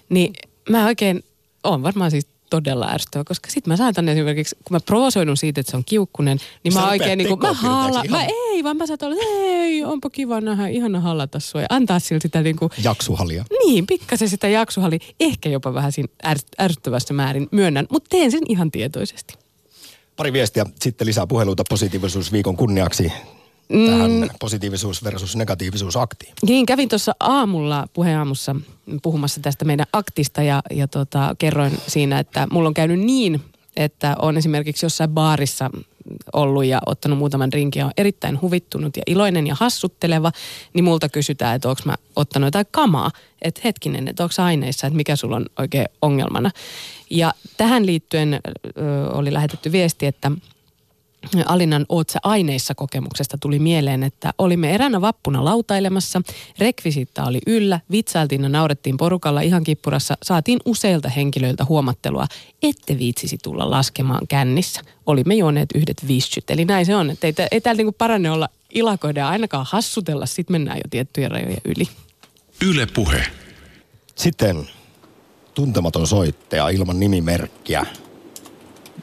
[0.08, 0.32] Niin
[0.68, 1.24] mä oikein,
[1.64, 5.70] on varmaan siis todella ärsyttävä, koska sitten mä saatan esimerkiksi, kun mä provosoidun siitä, että
[5.70, 8.86] se on kiukkunen, niin Sä mä oikein niin kuin, mä haala, mä ei, vaan mä
[8.86, 12.70] saatan olla, ei, onpa kiva nähdä, ihana hallata sua ja antaa sille sitä niin kuin,
[12.84, 13.44] Jaksuhalia.
[13.66, 16.08] Niin, pikkasen sitä jaksuhalia, ehkä jopa vähän siinä
[16.60, 19.34] ärsyttävässä määrin myönnän, mutta teen sen ihan tietoisesti.
[20.16, 23.12] Pari viestiä, sitten lisää puheluita positiivisuusviikon kunniaksi
[23.68, 24.28] tähän mm.
[24.40, 26.34] positiivisuus versus negatiivisuus aktiin.
[26.42, 28.56] Niin, kävin tuossa aamulla puheenaamussa
[29.02, 33.40] puhumassa tästä meidän aktista ja, ja tota, kerroin siinä, että mulla on käynyt niin,
[33.76, 35.70] että on esimerkiksi jossain baarissa
[36.32, 40.32] ollut ja ottanut muutaman rinkin ja on erittäin huvittunut ja iloinen ja hassutteleva,
[40.74, 43.10] niin multa kysytään, että onko mä ottanut jotain kamaa.
[43.42, 46.50] Että hetkinen, että onko aineissa, että mikä sulla on oikein ongelmana.
[47.10, 50.30] Ja tähän liittyen ö, oli lähetetty viesti, että
[51.46, 56.22] Alinan Ootsa aineissa kokemuksesta tuli mieleen, että olimme eräänä vappuna lautailemassa,
[56.58, 62.26] rekvisiitta oli yllä, vitsailtiin ja naurettiin porukalla ihan kippurassa, saatiin useilta henkilöiltä huomattelua,
[62.62, 64.80] ette viitsisi tulla laskemaan kännissä.
[65.06, 68.48] Olimme juoneet yhdet vissyt, eli näin se on, että ei, ei täällä niinku paranne olla
[68.74, 71.88] ilakoida ja ainakaan hassutella, sitten mennään jo tiettyjä rajoja yli.
[72.66, 73.26] Yle puhe.
[74.14, 74.68] Sitten
[75.54, 77.86] tuntematon soittaja ilman nimimerkkiä.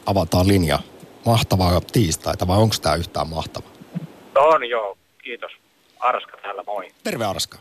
[0.05, 0.79] Avataan linja
[1.25, 3.71] mahtavaa tiistaita vai onko tämä yhtään mahtavaa?
[4.35, 5.51] On joo, kiitos.
[5.99, 6.87] Arska täällä, moi.
[7.03, 7.57] Terve Arska.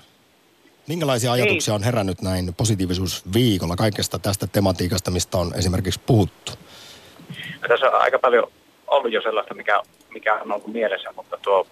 [0.86, 1.42] Minkälaisia niin.
[1.42, 6.52] ajatuksia on herännyt näin positiivisuusviikolla kaikesta tästä tematiikasta, mistä on esimerkiksi puhuttu?
[7.62, 8.52] Ja tässä on aika paljon
[8.86, 11.66] ollut jo sellaista, mikä, mikä on ollut mielessä, mutta tuo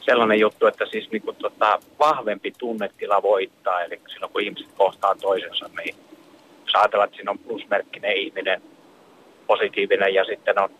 [0.00, 5.14] sellainen juttu, että siis niin kuin tota, vahvempi tunnetila voittaa, eli silloin kun ihmiset kohtaa
[5.14, 5.94] toisensa, niin
[6.64, 8.62] jos ajatellaan, että siinä on plusmerkkinen ihminen,
[9.46, 10.70] positiivinen ja sitten on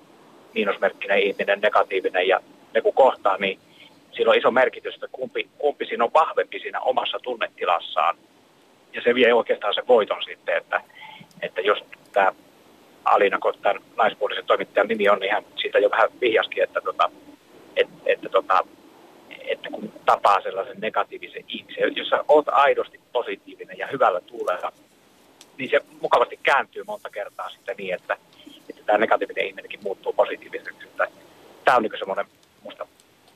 [0.55, 2.41] miinusmerkkinen ihminen, negatiivinen ja
[2.75, 3.59] ne kun kohtaa, niin
[4.13, 8.17] sillä on iso merkitys, että kumpi, kumpi siinä on vahvempi siinä omassa tunnetilassaan.
[8.93, 10.81] Ja se vie oikeastaan sen voiton sitten, että,
[11.43, 11.79] että jos
[12.13, 12.33] tämä
[13.05, 17.11] Alina, kun tämän naispuolisen toimittajan nimi on, niin hän siitä jo vähän vihjaskin, että, tota,
[17.77, 18.65] et, että tota,
[19.41, 24.73] että kun tapaa sellaisen negatiivisen ihmisen, jos sä oot aidosti positiivinen ja hyvällä tuulella,
[25.59, 28.17] niin se mukavasti kääntyy monta kertaa sitten niin, että,
[28.83, 30.87] että tämä negatiivinen ihminenkin muuttuu positiiviseksi.
[31.65, 32.27] Tämä on niin semmoinen
[32.63, 32.87] musta,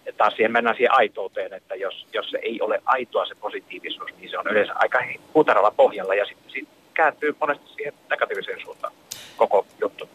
[0.06, 4.10] että taas siihen mennään siihen aitouteen, että jos, jos se ei ole aitoa se positiivisuus,
[4.18, 4.98] niin se on yleensä aika
[5.32, 8.92] puutaralla pohjalla ja sitten sit kääntyy monesti siihen negatiiviseen suuntaan
[9.36, 10.08] koko juttu.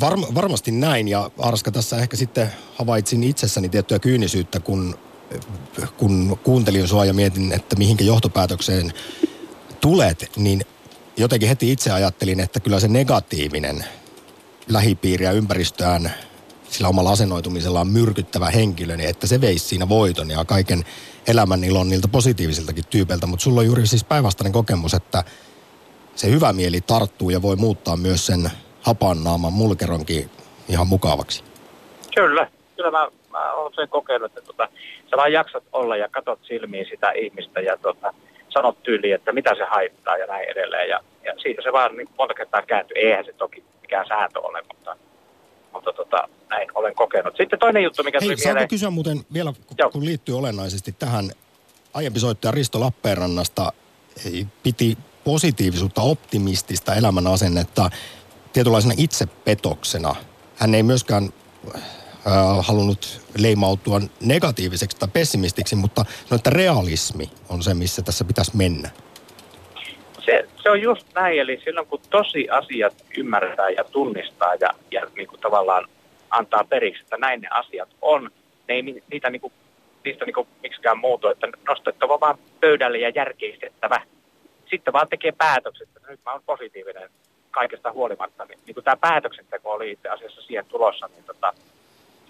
[0.00, 4.94] Varm, varmasti näin ja Arska tässä ehkä sitten havaitsin itsessäni tiettyä kyynisyyttä, kun,
[5.96, 8.92] kun kuuntelin sua ja mietin, että mihinkä johtopäätökseen
[9.80, 10.60] tulet, niin
[11.16, 13.84] jotenkin heti itse ajattelin, että kyllä se negatiivinen
[14.72, 16.10] lähipiiri ja ympäristöään
[16.70, 20.84] sillä omalla asennoitumisellaan myrkyttävä henkilö, niin että se veisi siinä voiton ja kaiken
[21.28, 23.26] elämän ilon niiltä positiivisiltakin tyypeiltä.
[23.26, 25.24] Mutta sulla on juuri siis päinvastainen kokemus, että
[26.14, 28.50] se hyvä mieli tarttuu ja voi muuttaa myös sen
[28.82, 30.30] hapannaaman mulkeronkin
[30.68, 31.44] ihan mukavaksi.
[32.14, 34.68] Kyllä, kyllä mä, mä olen sen kokenut, että tota,
[35.10, 38.14] sä vaan jaksat olla ja katot silmiin sitä ihmistä ja tota,
[38.48, 40.88] sanot tyyliin, että mitä se haittaa ja näin edelleen.
[40.88, 42.96] Ja, ja siitä se vaan niin monta kertaa kääntyy.
[42.96, 44.96] Eihän se toki mikään sääntö ole, mutta,
[45.72, 47.36] mutta tota, näin olen kokenut.
[47.36, 48.68] Sitten toinen juttu, mikä Hei, tuli mieleen.
[48.68, 49.90] kysyä muuten vielä, kun, Joo.
[49.90, 51.30] kun liittyy olennaisesti tähän,
[51.94, 53.72] aiempi soittaja Risto Lappeenrannasta
[54.62, 57.90] piti positiivisuutta, optimistista elämän asennetta
[58.52, 60.14] tietynlaisena itsepetoksena.
[60.56, 61.28] Hän ei myöskään
[61.76, 61.82] äh,
[62.60, 68.90] halunnut leimautua negatiiviseksi tai pessimistiksi, mutta no, että realismi on se, missä tässä pitäisi mennä.
[70.24, 75.06] Se, se on just näin, eli silloin kun tosi asiat ymmärtää ja tunnistaa ja, ja
[75.16, 75.88] niin kuin tavallaan
[76.30, 78.30] antaa periksi, että näin ne asiat on,
[78.68, 79.52] ne ei ni- niitä niin kuin,
[80.04, 84.00] niistä niin kuin miksikään muutu, että nostettava vaan pöydälle ja järkeistettävä.
[84.70, 87.10] Sitten vaan tekee päätökset, että nyt mä oon positiivinen
[87.50, 88.44] kaikesta huolimatta.
[88.44, 91.52] Niin, niin kuin tämä päätöksenteko oli itse asiassa siihen tulossa, niin tota,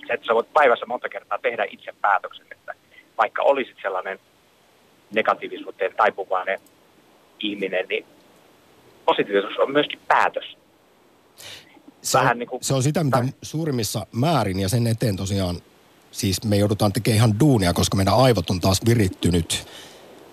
[0.06, 2.74] se, että sä voit päivässä monta kertaa tehdä itse päätöksen, että
[3.18, 4.18] vaikka olisit sellainen
[5.14, 6.60] negatiivisuuteen taipuvainen
[7.40, 8.06] ihminen, niin
[9.04, 10.44] positiivisuus on myöskin päätös.
[12.02, 15.56] Se on, Vähän niin kuin- se on sitä, mitä suurimmissa määrin ja sen eteen tosiaan,
[16.10, 19.66] siis me joudutaan tekemään ihan duunia, koska meidän aivot on taas virittynyt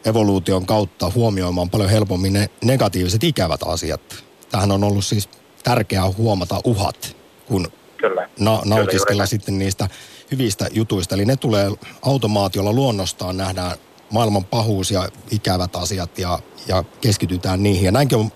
[0.05, 4.01] evoluution kautta huomioimaan paljon helpommin ne negatiiviset ikävät asiat.
[4.51, 5.29] Tähän on ollut siis
[5.63, 7.15] tärkeää huomata uhat,
[7.45, 7.67] kun
[7.97, 8.29] Kyllä.
[8.39, 9.27] na- nautiskella näin.
[9.27, 9.89] sitten niistä
[10.31, 11.15] hyvistä jutuista.
[11.15, 11.67] Eli ne tulee
[12.01, 13.77] automaatiolla luonnostaan, nähdään
[14.09, 17.85] maailman pahuus ja ikävät asiat ja, ja keskitytään niihin.
[17.85, 18.31] Ja näinkin on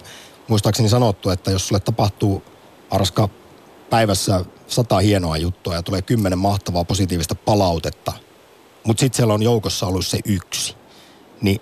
[0.48, 2.44] muistaakseni sanottu, että jos sulle tapahtuu
[2.90, 3.30] Arska
[3.90, 8.14] päivässä sata hienoa juttua ja tulee kymmenen mahtavaa positiivista palautetta,
[8.84, 10.76] mutta sitten siellä on joukossa ollut se yksi,
[11.42, 11.62] niin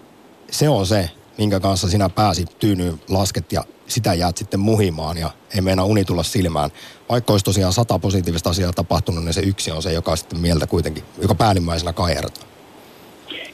[0.51, 5.31] se on se, minkä kanssa sinä pääsit tyynyyn lasket ja sitä jäät sitten muhimaan ja
[5.55, 6.69] ei meinaa uni tulla silmään.
[7.09, 10.67] Vaikka olisi tosiaan sata positiivista asiaa tapahtunut, niin se yksi on se, joka sitten mieltä
[10.67, 12.48] kuitenkin, joka päällimmäisenä kaihertaa.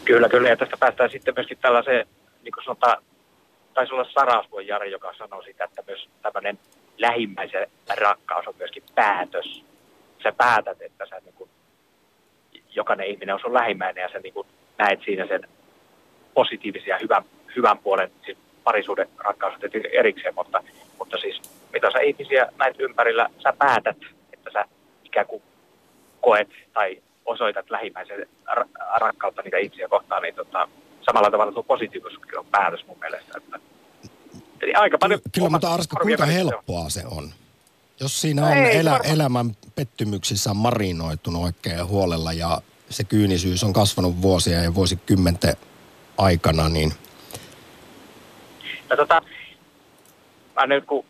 [0.05, 0.49] Kyllä, kyllä.
[0.49, 2.07] Ja tästä päästään sitten myöskin tällaiseen,
[2.43, 3.03] niin kuin sanotaan,
[3.73, 6.59] taisi olla Sarasvuon Jari, joka sanoi sitä, että myös tämmöinen
[6.97, 7.67] lähimmäisen
[7.99, 9.63] rakkaus on myöskin päätös.
[10.23, 11.49] Sä päätät, että sä niin kuin,
[12.75, 15.47] jokainen ihminen on sun lähimmäinen ja sä niin kuin, näet siinä sen
[16.33, 17.23] positiivisen ja hyvän,
[17.55, 20.63] hyvän puolen, siis parisuuden rakkaus on erikseen, mutta,
[20.99, 21.41] mutta siis
[21.73, 23.97] mitä sä ihmisiä näet ympärillä, sä päätät,
[24.33, 24.65] että sä
[25.03, 25.43] ikään kuin
[26.21, 30.67] koet tai osoitat lähimmäisen ra- rakkautta niitä ihmisiä kohtaan, niin tota,
[31.01, 33.31] samalla tavalla tuo positiivisuuskin on päätös mun mielestä.
[33.37, 33.59] Että,
[34.61, 35.19] eli aika paljon...
[35.35, 37.33] Kyllä, mutta Arska, kuinka helppoa se on?
[37.99, 44.21] Jos siinä on Ei, elä, elämän pettymyksissä marinoitunut oikein huolella ja se kyynisyys on kasvanut
[44.21, 45.53] vuosia ja vuosikymmenten
[46.17, 46.93] aikana, niin
[48.89, 49.21] Ja tota,
[50.55, 51.05] mä nyt kun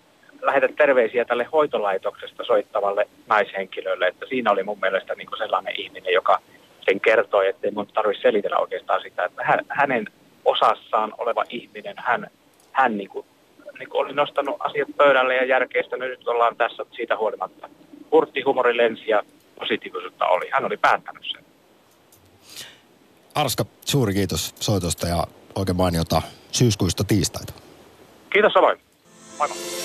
[0.46, 6.14] lähetän terveisiä tälle hoitolaitoksesta soittavalle naishenkilölle, että siinä oli mun mielestä niin kuin sellainen ihminen,
[6.14, 6.40] joka
[6.86, 10.08] sen kertoi, että ei mun tarvitse selitellä oikeastaan sitä, että hän, hänen
[10.46, 12.28] osassaan oleva ihminen, hän,
[12.72, 13.26] hän niin kuin,
[13.80, 17.70] niin kuin oli nostanut asiat pöydälle ja järkeistänyt, nyt ollaan tässä siitä huolimatta.
[18.12, 19.24] Hurtti, humori lensi ja
[19.60, 20.50] positiivisuutta oli.
[20.52, 21.46] Hän oli päättänyt sen.
[23.36, 25.24] Arska, suuri kiitos soitosta ja
[25.56, 27.54] oikein mainiota syyskuista tiistaita.
[28.30, 28.78] Kiitos samoin.
[29.38, 29.85] Moi moi.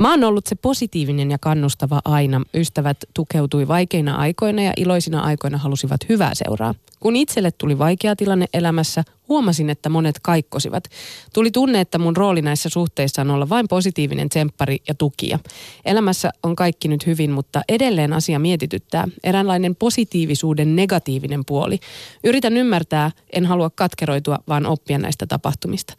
[0.00, 2.42] Mä oon ollut se positiivinen ja kannustava aina.
[2.54, 6.74] Ystävät tukeutui vaikeina aikoina ja iloisina aikoina halusivat hyvää seuraa.
[7.00, 10.84] Kun itselle tuli vaikea tilanne elämässä, huomasin, että monet kaikkosivat.
[11.34, 15.38] Tuli tunne, että mun rooli näissä suhteissa on olla vain positiivinen tsemppari ja tukija.
[15.84, 19.08] Elämässä on kaikki nyt hyvin, mutta edelleen asia mietityttää.
[19.24, 21.78] Eräänlainen positiivisuuden negatiivinen puoli.
[22.24, 25.94] Yritän ymmärtää, en halua katkeroitua, vaan oppia näistä tapahtumista.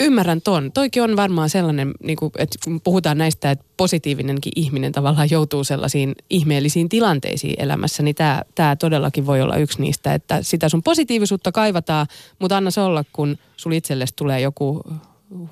[0.00, 0.72] Mä ymmärrän ton.
[0.72, 5.64] Toikin on varmaan sellainen, niin kuin, että kun puhutaan näistä, että positiivinenkin ihminen tavallaan joutuu
[5.64, 10.82] sellaisiin ihmeellisiin tilanteisiin elämässä, niin tämä, tämä todellakin voi olla yksi niistä, että sitä sun
[10.82, 12.06] positiivisuutta kaivataan,
[12.38, 14.82] mutta anna se olla, kun sul itsellesi tulee joku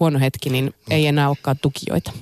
[0.01, 2.13] huono hetki, niin ei enää olekaan tukijoita.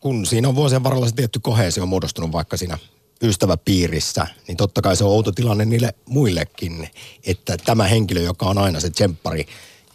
[0.00, 2.78] Kun siinä on vuosien varrella se tietty kohesio muodostunut vaikka siinä
[3.22, 6.88] ystäväpiirissä, niin totta kai se on outo tilanne niille muillekin,
[7.26, 9.46] että tämä henkilö, joka on aina se tsemppari,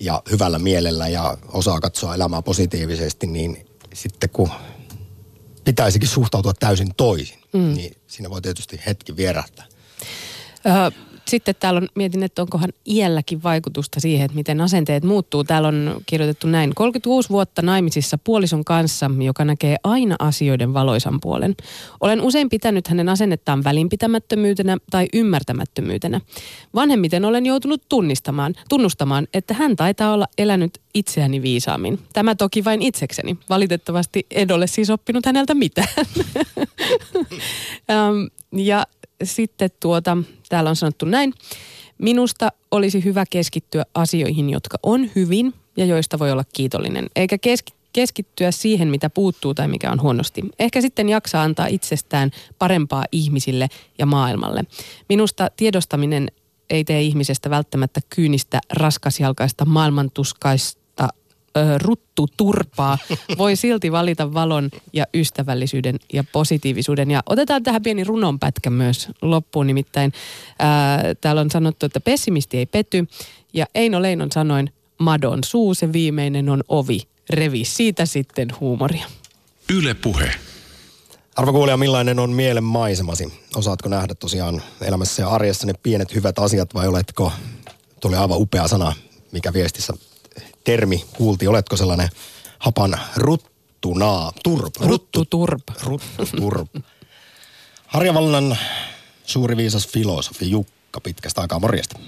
[0.01, 4.49] ja hyvällä mielellä ja osaa katsoa elämää positiivisesti, niin sitten kun
[5.63, 7.73] pitäisikin suhtautua täysin toisin, mm.
[7.73, 9.65] niin siinä voi tietysti hetki vierähtää.
[10.65, 10.91] Öö,
[11.31, 15.43] sitten täällä on, mietin, että onkohan iälläkin vaikutusta siihen, että miten asenteet muuttuu.
[15.43, 16.75] Täällä on kirjoitettu näin.
[16.75, 21.55] 36 vuotta naimisissa puolison kanssa, joka näkee aina asioiden valoisan puolen.
[22.01, 26.21] Olen usein pitänyt hänen asennettaan välinpitämättömyytenä tai ymmärtämättömyytenä.
[26.75, 31.99] Vanhemmiten olen joutunut tunnistamaan, tunnustamaan, että hän taitaa olla elänyt itseäni viisaammin.
[32.13, 33.37] Tämä toki vain itsekseni.
[33.49, 35.87] Valitettavasti en ole siis oppinut häneltä mitään.
[38.51, 38.85] ja
[39.23, 40.17] sitten tuota,
[40.49, 41.33] täällä on sanottu näin.
[41.97, 47.73] Minusta olisi hyvä keskittyä asioihin, jotka on hyvin ja joista voi olla kiitollinen, eikä keski,
[47.93, 50.41] keskittyä siihen, mitä puuttuu tai mikä on huonosti.
[50.59, 53.67] Ehkä sitten jaksaa antaa itsestään parempaa ihmisille
[53.97, 54.63] ja maailmalle.
[55.09, 56.27] Minusta tiedostaminen
[56.69, 60.80] ei tee ihmisestä välttämättä kyynistä, raskasjalkaista, maailmantuskaista
[61.57, 62.97] ö, ruttu turpaa,
[63.37, 67.11] voi silti valita valon ja ystävällisyyden ja positiivisuuden.
[67.11, 70.13] Ja otetaan tähän pieni runonpätkä myös loppuun, nimittäin
[70.59, 73.07] ää, täällä on sanottu, että pessimisti ei pety.
[73.53, 77.01] Ja Eino Leinon sanoin, madon suu, se viimeinen on ovi.
[77.29, 79.05] Revi siitä sitten huumoria.
[79.73, 80.31] Yle puhe.
[81.35, 83.33] Arvo kuulija, millainen on mielen maisemasi?
[83.55, 87.31] Osaatko nähdä tosiaan elämässä ja arjessa ne pienet hyvät asiat vai oletko,
[87.99, 88.93] tuli aivan upea sana,
[89.31, 89.93] mikä viestissä
[90.63, 91.49] termi kuultiin.
[91.49, 92.09] Oletko sellainen
[92.59, 94.73] hapan ruttunaa, turp?
[94.79, 95.63] Ruttu turp.
[95.83, 96.69] Ruttu turp.
[97.87, 98.57] Harjavallan
[99.23, 101.99] suuri viisas filosofi Jukka pitkästä aikaa, morjesta.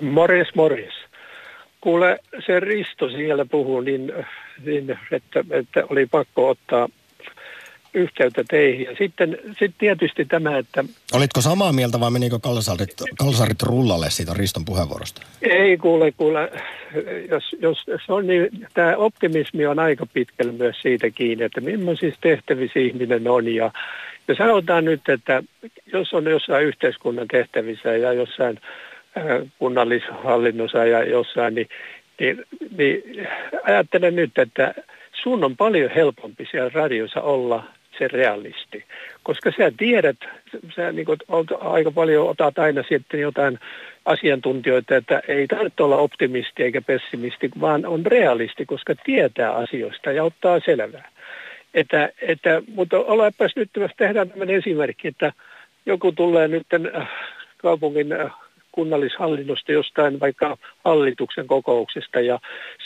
[0.00, 0.94] Morjes, morjes.
[1.80, 4.12] Kuule, se Risto siellä puhuu niin,
[4.64, 6.88] niin että, että oli pakko ottaa
[7.94, 8.86] yhteyttä teihin.
[8.86, 10.84] Ja sitten, sitten tietysti tämä, että...
[11.12, 15.22] Olitko samaa mieltä vai menikö kalsarit, kalsarit rullalle siitä Riston puheenvuorosta?
[15.42, 16.52] Ei kuule, kuule.
[17.30, 22.20] Jos, jos, jos on niin, tämä optimismi on aika pitkälle myös siitä kiinni, että millaisissa
[22.20, 23.54] tehtävissä ihminen on.
[23.54, 23.70] Ja,
[24.28, 25.42] ja sanotaan nyt, että
[25.92, 28.60] jos on jossain yhteiskunnan tehtävissä ja jossain
[29.16, 29.24] äh,
[29.58, 31.68] kunnallishallinnossa ja jossain, niin,
[32.20, 32.44] niin,
[32.78, 33.28] niin
[33.64, 34.74] ajattelen nyt, että
[35.22, 37.64] sun on paljon helpompi siellä radiossa olla
[38.00, 38.84] se realisti.
[39.22, 40.16] Koska sä tiedät,
[40.76, 41.18] sä niin kuin,
[41.60, 43.58] aika paljon otat aina sitten jotain
[44.04, 50.24] asiantuntijoita, että ei tarvitse olla optimisti eikä pessimisti, vaan on realisti, koska tietää asioista ja
[50.24, 51.08] ottaa selvää.
[51.74, 55.32] Että, että, mutta olepas nyt, jos tehdään tämmöinen esimerkki, että
[55.86, 57.08] joku tulee nyt äh,
[57.58, 58.32] kaupungin äh,
[58.72, 62.38] kunnallishallinnosta jostain vaikka hallituksen kokouksesta ja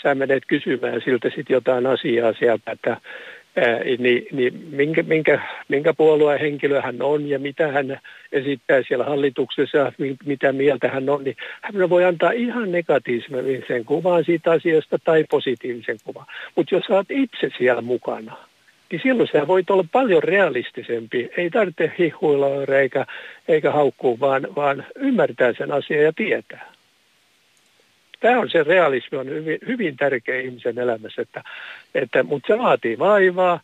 [0.02, 2.96] sä menet kysymään siltä sitten jotain asiaa sieltä, että
[3.98, 8.00] niin, niin minkä, minkä, minkä puolueen henkilö hän on ja mitä hän
[8.32, 9.92] esittää siellä hallituksessa,
[10.24, 15.96] mitä mieltä hän on, niin hän voi antaa ihan negatiivisen kuvan siitä asiasta tai positiivisen
[16.04, 16.26] kuvan.
[16.56, 18.36] Mutta jos olet itse siellä mukana,
[18.90, 21.30] niin silloin sä voit olla paljon realistisempi.
[21.36, 22.46] Ei tarvitse hihuilla
[22.78, 23.06] eikä,
[23.48, 26.73] eikä haukkua, vaan, vaan ymmärtää sen asian ja tietää
[28.24, 31.42] tämä on se realismi on hyvin, hyvin tärkeä ihmisen elämässä, että,
[31.94, 33.60] että, mutta se vaatii vaivaa.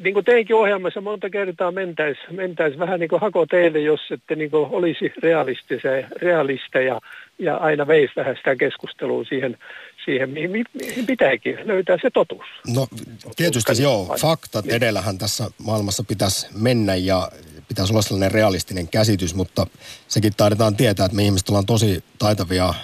[0.00, 4.36] Niin kuin teinkin ohjelmassa monta kertaa mentäisi mentäis vähän niin kuin hako teille, jos ette
[4.36, 5.12] niin kuin olisi
[6.22, 7.00] realista ja,
[7.38, 9.58] ja aina veisi vähän sitä keskustelua siihen,
[10.04, 12.46] siihen mihin, mihin pitääkin löytää se totuus.
[12.74, 12.86] No
[13.36, 17.28] tietysti joo, faktat edellähän tässä maailmassa pitäisi mennä ja
[17.68, 19.66] pitäisi olla sellainen realistinen käsitys, mutta
[20.08, 22.74] sekin taidetaan tietää, että me ihmiset ollaan tosi taitavia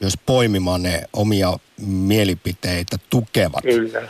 [0.00, 1.52] myös poimimaan ne omia
[1.86, 4.08] mielipiteitä tukevat, Kyllä.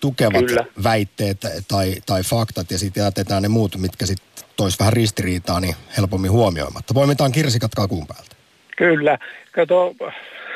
[0.00, 0.64] tukevat Kyllä.
[0.84, 5.74] väitteet tai, tai faktat ja sitten jätetään ne muut, mitkä sitten tois vähän ristiriitaa, niin
[5.96, 6.94] helpommin huomioimatta.
[6.94, 8.36] Poimitaan kirsikat kakuun päältä.
[8.76, 9.18] Kyllä.
[9.52, 9.94] Kato,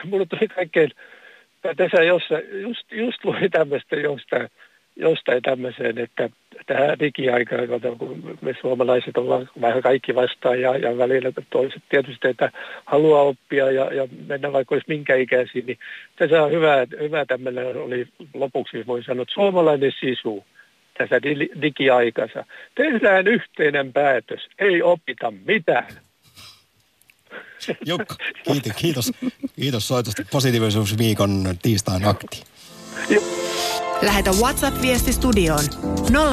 [0.04, 0.90] mulla tuli kaikkein,
[1.76, 4.48] tässä jossain, just, just luin tämmöistä jostain,
[5.00, 6.30] jostain tämmöiseen, että
[6.66, 12.50] tähän digiaikaan, kun me suomalaiset ollaan vähän kaikki vastaan ja, ja välillä toiset tietysti, että
[12.84, 15.78] haluaa oppia ja, ja mennä vaikka olisi minkä ikäisiin, niin
[16.16, 20.44] tässä on hyvä, hyvä tämmöinen oli lopuksi, voi sanoa, että suomalainen sisu
[20.98, 21.22] tässä
[21.62, 22.44] digiaikansa.
[22.74, 25.86] Tehdään yhteinen päätös, ei opita mitään.
[27.86, 29.12] Jukka, kiitos, kiitos,
[29.56, 31.30] kiitos soitosta positiivisuusviikon
[31.62, 32.42] tiistain akti.
[34.02, 35.64] Lähetä WhatsApp-viesti studioon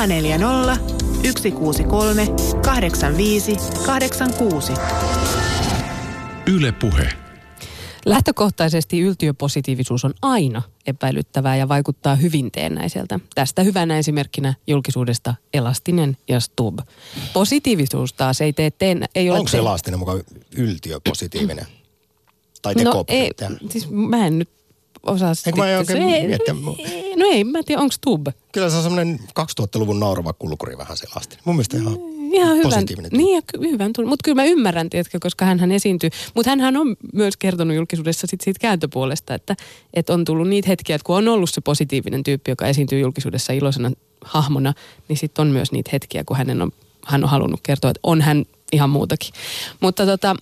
[0.07, 0.78] 040
[1.24, 2.28] 163
[2.65, 3.55] 85
[3.86, 4.74] 86.
[6.53, 7.09] Yle Puhe.
[8.05, 13.20] Lähtökohtaisesti yltiöpositiivisuus on aina epäilyttävää ja vaikuttaa hyvin teennäiseltä.
[13.36, 16.80] Tästä hyvänä esimerkkinä julkisuudesta Elastinen ja Stub.
[17.34, 20.24] Positiivisuus taas ei tee teen, ei ole Onko se Elastinen mukaan
[20.57, 21.65] yltiöpositiivinen?
[22.61, 23.32] Tai No ei,
[23.70, 24.57] siis mä en nyt
[25.04, 26.54] osaa Eikö mä en oikein ei, miettiä?
[27.16, 28.28] No ei, mä en tiedä, onko Stub.
[28.52, 31.41] Kyllä se on semmoinen 2000-luvun naurava kulkuri vähän se Elastinen.
[31.45, 31.98] Mun mielestä ihan
[32.32, 34.10] Ihan hyvän, niin, ja ky- hyvän tunne.
[34.10, 36.10] Mutta kyllä mä ymmärrän, tiedätkö, koska hän esiintyy.
[36.34, 39.56] Mutta hän on myös kertonut julkisuudessa sit siitä kääntöpuolesta, että,
[39.93, 43.54] että on tullut niitä hetkiä, että kun on ollut se positiivinen tyyppi, joka esiintyy julkisuudessa
[43.54, 43.91] iloisena
[44.22, 44.74] hahmona,
[45.08, 46.72] niin sitten on myös niitä hetkiä, kun hänen on,
[47.06, 49.34] hän on halunnut kertoa, että on hän ihan muutakin.
[49.80, 50.36] Mutta tota,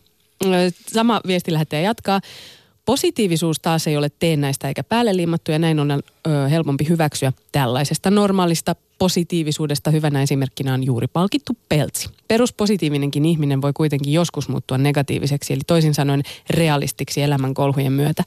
[0.94, 2.22] sama viesti lähettäjä jatkaa.
[2.86, 6.00] Positiivisuus taas ei ole teennäistä eikä päälle liimattu ja näin on ö,
[6.50, 12.10] helpompi hyväksyä tällaisesta normaalista positiivisuudesta hyvänä esimerkkinä on juuri palkittu peltsi.
[12.28, 18.24] Peruspositiivinenkin ihminen voi kuitenkin joskus muuttua negatiiviseksi, eli toisin sanoen realistiksi elämän kolhujen myötä.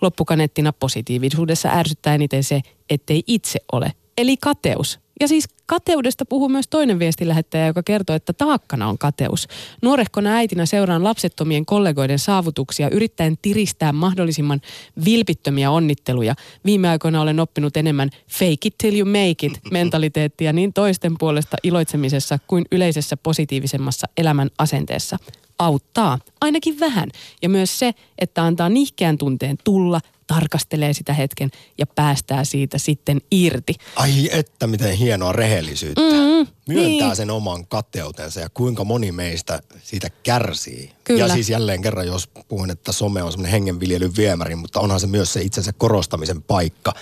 [0.00, 2.60] Loppukaneettina positiivisuudessa ärsyttää eniten se,
[2.90, 5.00] ettei itse ole, eli kateus.
[5.22, 9.48] Ja siis kateudesta puhuu myös toinen viestilähettäjä, joka kertoo, että taakkana on kateus.
[9.82, 14.60] Nuorehkona äitinä seuraan lapsettomien kollegoiden saavutuksia yrittäen tiristää mahdollisimman
[15.04, 16.34] vilpittömiä onnitteluja.
[16.64, 21.56] Viime aikoina olen oppinut enemmän fake it till you make it mentaliteettia niin toisten puolesta
[21.62, 25.18] iloitsemisessa kuin yleisessä positiivisemmassa elämän asenteessa.
[25.58, 27.10] Auttaa, ainakin vähän.
[27.42, 33.20] Ja myös se, että antaa nihkeän tunteen tulla, tarkastelee sitä hetken ja päästää siitä sitten
[33.30, 33.74] irti.
[33.96, 36.00] Ai että miten hienoa rehellisyyttä.
[36.00, 37.16] Mm, Myöntää niin.
[37.16, 40.92] sen oman kateutensa ja kuinka moni meistä siitä kärsii.
[41.04, 41.20] Kyllä.
[41.20, 45.06] Ja siis jälleen kerran, jos puhun, että some on semmoinen hengenviljelyn viemäri, mutta onhan se
[45.06, 46.92] myös se itsensä korostamisen paikka,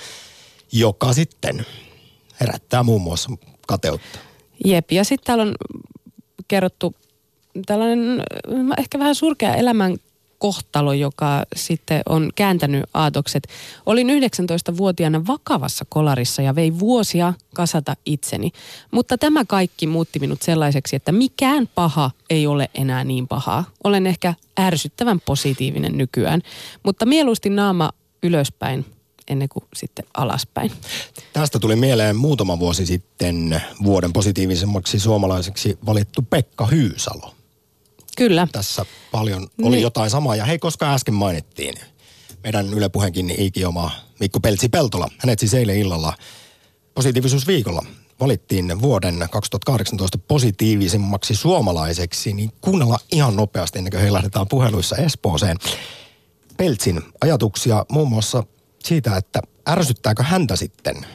[0.73, 1.67] joka sitten
[2.41, 3.31] herättää muun muassa
[3.67, 4.19] kateutta.
[4.65, 5.55] Jep, ja sitten täällä on
[6.49, 6.95] kerrottu
[7.67, 9.97] tällainen äh, ehkä vähän surkea elämän
[10.41, 13.49] kohtalo, joka sitten on kääntänyt aatokset.
[13.87, 18.51] Olin 19-vuotiaana vakavassa kolarissa ja vei vuosia kasata itseni.
[18.91, 23.65] Mutta tämä kaikki muutti minut sellaiseksi, että mikään paha ei ole enää niin pahaa.
[23.85, 26.43] Olen ehkä ärsyttävän positiivinen nykyään,
[26.83, 27.91] mutta mieluusti naama
[28.23, 28.85] ylöspäin
[29.29, 30.73] ennen kuin sitten alaspäin.
[31.33, 37.35] Tästä tuli mieleen muutama vuosi sitten vuoden positiivisemmaksi suomalaiseksi valittu Pekka Hyysalo.
[38.17, 38.49] Kyllä.
[38.53, 39.83] Tässä paljon oli Niin.
[39.83, 40.37] jotain samaa.
[40.37, 41.75] Ja hei, koska äsken mainittiin
[42.45, 43.91] meidän Yle Puheenkin ikioma
[44.21, 45.09] Mikko Peltsi-Peltola.
[45.19, 46.13] Hänet siis eilen illalla
[46.95, 47.85] positiivisuusviikolla
[48.21, 55.57] valittiin vuoden 2018 positiivisimmaksi suomalaiseksi, niin kuunnellaan ihan nopeasti ennen kuin he lähdetään puheluissa Espooseen.
[56.57, 58.45] Peltsin ajatuksia muun muassa
[58.85, 61.07] siitä, että ärsyttääkö häntä sitten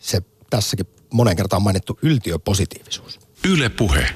[0.00, 3.20] se tässäkin monen kertaan mainittu yltiöpositiivisuus.
[3.44, 4.06] Yle Puhe.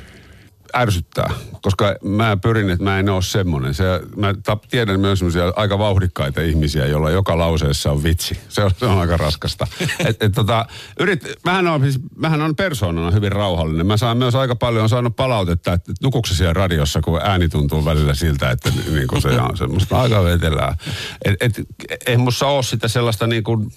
[0.76, 1.30] Ärsyttää,
[1.62, 3.74] koska mä pyrin, että mä en ole semmoinen.
[3.74, 3.84] Se,
[4.16, 8.38] mä tap, tiedän myös semmoisia aika vauhdikkaita ihmisiä, joilla joka lauseessa on vitsi.
[8.48, 9.66] Se on, se on aika raskasta.
[10.06, 10.66] Et, et, tota,
[11.00, 13.86] yrit, mähän, on, siis, mähän on persoonana hyvin rauhallinen.
[13.86, 17.84] Mä saan myös aika paljon on saanut palautetta, että nukuksi siellä radiossa, kun ääni tuntuu
[17.84, 20.76] välillä siltä, että niin kuin se on semmoista aika vetelää.
[21.24, 21.60] Et, et,
[22.06, 23.70] ei musta ole sitä sellaista niin kuin,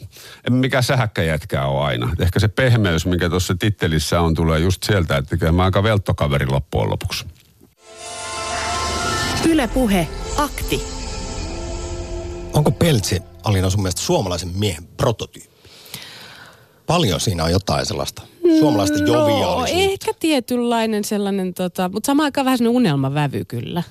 [0.50, 2.10] mikä sähäkkäjätkää ole aina.
[2.20, 6.81] Ehkä se pehmeys, mikä tuossa tittelissä on, tulee just sieltä, että mä aika velttokaveri loppujen
[6.90, 7.26] lopuksi.
[9.50, 10.08] Yle Puhe.
[10.38, 10.82] Akti.
[12.54, 15.50] Onko Peltsi, Alina, sun mielestä suomalaisen miehen prototyyppi?
[16.88, 18.22] Paljon siinä on jotain sellaista
[18.60, 19.92] suomalaista No, joviaalisuutta.
[19.92, 23.84] ehkä tietynlainen sellainen, tota, mutta samaan aikaan vähän sellainen unelmavävy kyllä.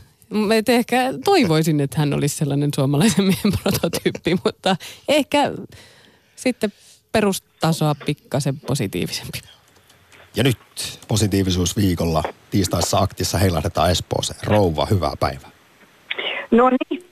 [0.57, 4.77] Et ehkä toivoisin, että hän olisi sellainen suomalaisen miehen prototyyppi, mutta
[5.09, 5.53] ehkä
[6.37, 6.73] sitten
[7.13, 9.39] perustasoa pikkasen positiivisempi.
[10.37, 10.59] Ja nyt
[11.09, 14.41] positiivisuusviikolla tiistaissa aktissa heilahdetaan Espooseen.
[14.47, 15.51] Rouva, hyvää päivää.
[16.51, 17.05] No niin,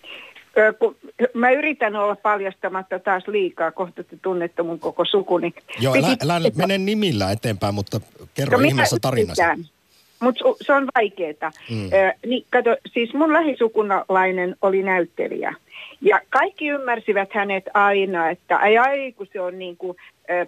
[0.79, 0.97] kun
[1.35, 5.55] mä yritän olla paljastamatta taas liikaa, kohta te tunnette mun koko sukuni.
[5.81, 8.01] Joo, älä, älä mene nimillä eteenpäin, mutta
[8.35, 9.43] kerro No, ihmeessä tarinasi.
[9.43, 9.78] yritän.
[10.21, 11.53] Mutta se on vaikeaa.
[11.71, 11.93] Mm.
[11.93, 15.55] Ö, niin, kato, siis mun lähisukunalainen oli näyttelijä.
[16.01, 19.97] Ja kaikki ymmärsivät hänet aina, että ai ai, kun se on niin kuin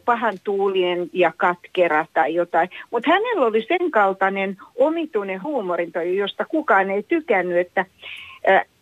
[0.05, 2.71] pahan tuulien ja katkera tai jotain.
[2.91, 7.85] Mutta hänellä oli sen kaltainen omituinen huumorintaju, josta kukaan ei tykännyt, että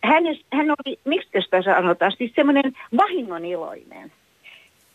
[0.03, 0.23] hän,
[0.53, 4.11] hän oli, miksi sitä sanotaan, siis semmoinen vahingoniloinen.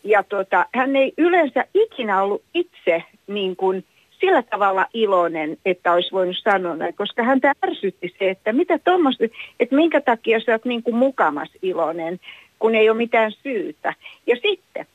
[0.04, 3.84] Ja tota, hän ei yleensä ikinä ollut itse niin kuin
[4.20, 9.24] sillä tavalla iloinen, että olisi voinut sanoa näin, koska häntä ärsytti se, että mitä tuommoista,
[9.60, 12.20] että minkä takia sä oot niin kuin mukamas iloinen,
[12.58, 13.94] kun ei ole mitään syytä.
[14.26, 14.86] Ja sitten,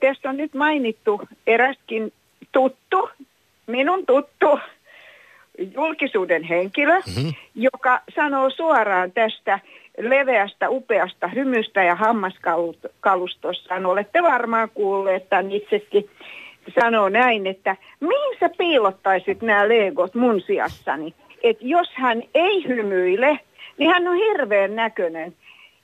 [0.00, 2.12] tässä on nyt mainittu eräskin
[2.52, 3.10] tuttu,
[3.66, 4.58] minun tuttu
[5.74, 7.32] julkisuuden henkilö, mm-hmm.
[7.54, 9.58] joka sanoo suoraan tästä
[9.98, 13.86] leveästä, upeasta hymystä ja hammaskalustossaan.
[13.86, 16.10] Olette varmaan kuulleet tämän itsekin
[16.80, 21.14] sanoo näin, että mihin sä piilottaisit nämä legot mun sijassani?
[21.42, 23.40] Että jos hän ei hymyile,
[23.78, 25.36] niin hän on hirveän näköinen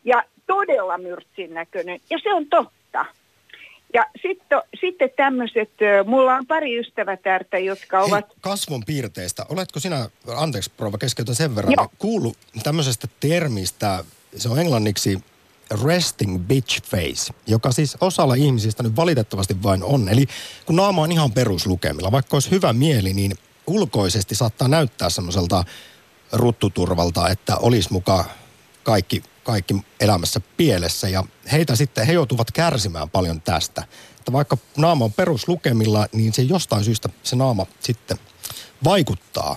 [0.05, 2.01] ja todella myrtsin näköinen.
[2.11, 3.05] Ja se on totta.
[3.95, 5.71] Ja sitten, sitten tämmöiset,
[6.07, 8.29] mulla on pari ystävätärtä, jotka ovat...
[8.29, 9.47] Hei, kasvon piirteistä.
[9.49, 11.89] Oletko sinä, anteeksi rouva keskeytän sen verran, Joo.
[11.99, 14.05] kuullut tämmöisestä termistä,
[14.37, 15.19] se on englanniksi
[15.85, 20.09] resting bitch face, joka siis osalla ihmisistä nyt valitettavasti vain on.
[20.09, 20.27] Eli
[20.67, 23.33] kun naama on ihan peruslukemilla, vaikka olisi hyvä mieli, niin
[23.67, 25.65] ulkoisesti saattaa näyttää semmoiselta
[26.33, 28.25] ruttuturvalta, että olisi mukaan
[28.83, 31.09] kaikki, kaikki elämässä pielessä.
[31.09, 33.85] Ja heitä sitten, he joutuvat kärsimään paljon tästä.
[34.19, 38.19] Että vaikka naama on peruslukemilla, niin se jostain syystä se naama sitten
[38.85, 39.57] vaikuttaa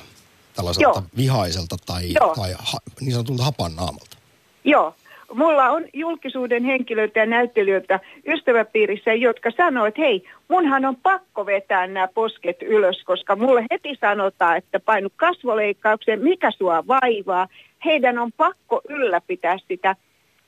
[0.53, 1.03] tällaiselta Joo.
[1.17, 4.17] vihaiselta tai, tai ha, niin sanotulta hapan naamalta.
[4.63, 4.95] Joo,
[5.33, 11.87] mulla on julkisuuden henkilöitä ja näyttelijöitä ystäväpiirissä, jotka sanoo, että hei, munhan on pakko vetää
[11.87, 17.47] nämä posket ylös, koska mulle heti sanotaan, että painu kasvoleikkaukseen, mikä sua vaivaa.
[17.85, 19.95] Heidän on pakko ylläpitää sitä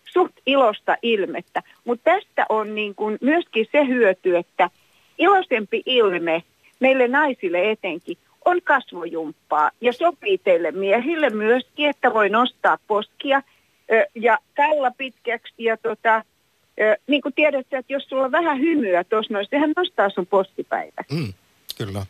[0.06, 1.64] suht ilosta ilmettä.
[1.86, 4.70] Mutta tästä on niin kuin myöskin se hyöty, että
[5.18, 6.44] iloisempi ilme
[6.80, 13.42] meille naisille etenkin on kasvojumppaa ja sopii teille miehille myöskin, että voi nostaa poskia–
[14.16, 15.54] ja tällä pitkäksi.
[15.58, 16.24] Ja tota,
[17.08, 21.04] niin kuin tiedätte, että jos sulla on vähän hymyä tuossa noin, sehän nostaa sun postipäivä.
[21.12, 21.34] Mm,
[21.78, 22.06] kyllä.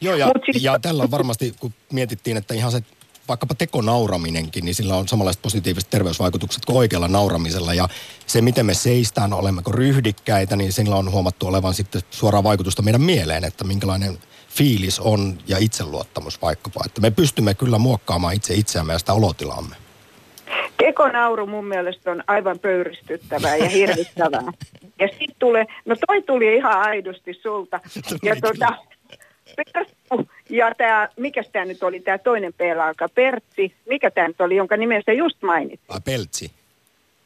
[0.00, 0.64] Joo, ja, siis...
[0.64, 2.82] ja tällä on varmasti, kun mietittiin, että ihan se
[3.28, 7.74] vaikkapa tekonauraminenkin, niin sillä on samanlaiset positiiviset terveysvaikutukset kuin oikealla nauramisella.
[7.74, 7.88] Ja
[8.26, 13.00] se, miten me seistään, olemmeko ryhdikkäitä, niin sillä on huomattu olevan sitten suoraa vaikutusta meidän
[13.00, 16.80] mieleen, että minkälainen fiilis on ja itseluottamus vaikkapa.
[16.86, 19.76] Että me pystymme kyllä muokkaamaan itse itseämme ja sitä olotilaamme.
[20.76, 24.52] Tekonauru mun mielestä on aivan pöyristyttävää ja hirvittävää.
[24.98, 27.80] Ja sitten tulee, no toi tuli ihan aidosti sulta.
[28.22, 28.74] Ja tota,
[29.56, 34.56] Perttu ja tämä, mikä tämä nyt oli, tämä toinen pelaaja, Pertsi, mikä tämä nyt oli,
[34.56, 35.86] jonka nimestä just mainitsin?
[35.88, 36.50] Ah, Peltsi.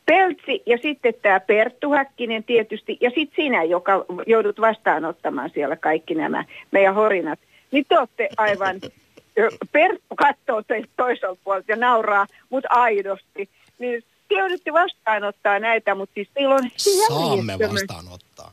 [0.07, 6.14] Peltsi ja sitten tämä Perttu Häkkinen tietysti ja sitten sinä, joka joudut vastaanottamaan siellä kaikki
[6.14, 7.38] nämä meidän horinat.
[7.70, 8.80] Niin te olette aivan
[9.72, 13.49] Perttu katsoo teistä toiselta puolelta ja nauraa, mutta aidosti.
[13.78, 18.53] Niin te joudutte vastaanottaa näitä, mutta siis teillä on Saamme vastaanottaa.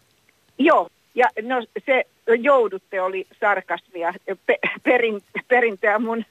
[0.58, 2.06] Joo, ja no se
[2.42, 4.14] joudutte oli sarkasmia
[4.46, 6.26] pe, perin, perintöä mun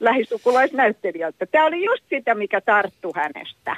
[0.00, 1.46] lähisukulaisnäyttelijältä.
[1.46, 3.76] Tämä oli just sitä, mikä tarttu hänestä.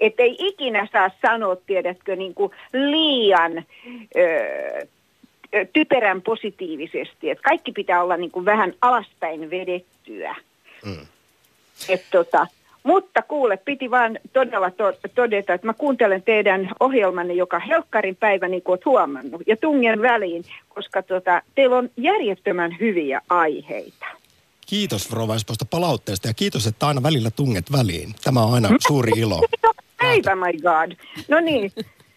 [0.00, 3.58] Että ei ikinä saa sanoa, tiedätkö, niin kuin liian
[4.16, 4.86] ö,
[5.72, 7.30] typerän positiivisesti.
[7.30, 10.36] Että kaikki pitää olla niin kuin vähän alaspäin vedettyä.
[10.84, 11.06] Mm.
[11.88, 12.46] Et tota,
[12.82, 18.48] mutta kuule, piti vaan todella to- todeta, että mä kuuntelen teidän ohjelmanne joka helkkarin päivä,
[18.48, 24.06] niin kuin olet huomannut, ja tungen väliin, koska tota, teillä on järjettömän hyviä aiheita.
[24.66, 28.14] Kiitos Rova Espoosta palautteesta ja kiitos, että aina välillä tunget väliin.
[28.24, 29.40] Tämä on aina suuri ilo.
[30.02, 30.92] Päivä, my God.
[31.28, 31.72] No niin,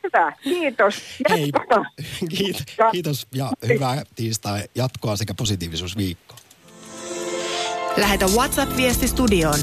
[0.05, 1.03] Hyvä, kiitos.
[1.29, 1.51] Hei,
[2.37, 6.37] kiitos, kiitos ja hyvää tiistai jatkoa sekä positiivisuusviikkoa.
[7.97, 9.59] Lähetä WhatsApp-viesti studioon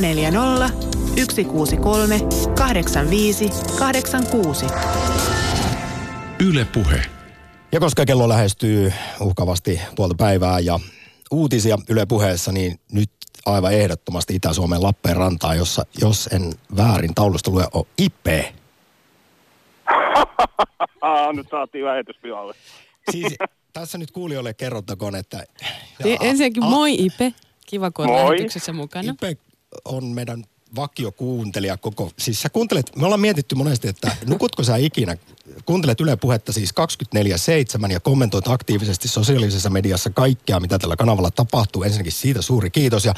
[0.00, 0.70] 040
[1.16, 2.20] 163
[2.58, 4.66] 85 86.
[6.46, 7.02] Yle Puhe.
[7.72, 10.80] Ja koska kello lähestyy uhkavasti puolta päivää ja
[11.30, 13.10] uutisia Yle Puheessa, niin nyt
[13.46, 18.59] aivan ehdottomasti Itä-Suomen Lappeenrantaa, jossa, jos en väärin taulusta lue, on Ipe.
[21.32, 22.54] Nyt saatiin lähetyspihalle.
[23.10, 23.34] Siis
[23.72, 25.44] tässä nyt kuulijoille kerrottakoon, että...
[26.04, 27.32] Ja, Ensinnäkin moi Ipe.
[27.66, 29.12] Kiva, kun olet lähetyksessä mukana.
[29.12, 29.36] Ipe
[29.84, 30.44] on meidän
[30.76, 35.16] vakiokuuntelija koko, siis sä kuuntelet, me ollaan mietitty monesti, että nukutko sä ikinä,
[35.66, 36.74] kuuntelet Yle Puhetta siis
[37.88, 41.82] 24-7 ja kommentoit aktiivisesti sosiaalisessa mediassa kaikkea, mitä tällä kanavalla tapahtuu.
[41.82, 43.14] Ensinnäkin siitä suuri kiitos ja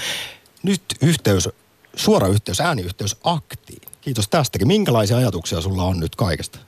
[0.62, 1.48] nyt yhteys,
[1.96, 3.82] suora yhteys, ääniyhteys aktiin.
[4.00, 4.68] Kiitos tästäkin.
[4.68, 6.58] Minkälaisia ajatuksia sulla on nyt kaikesta?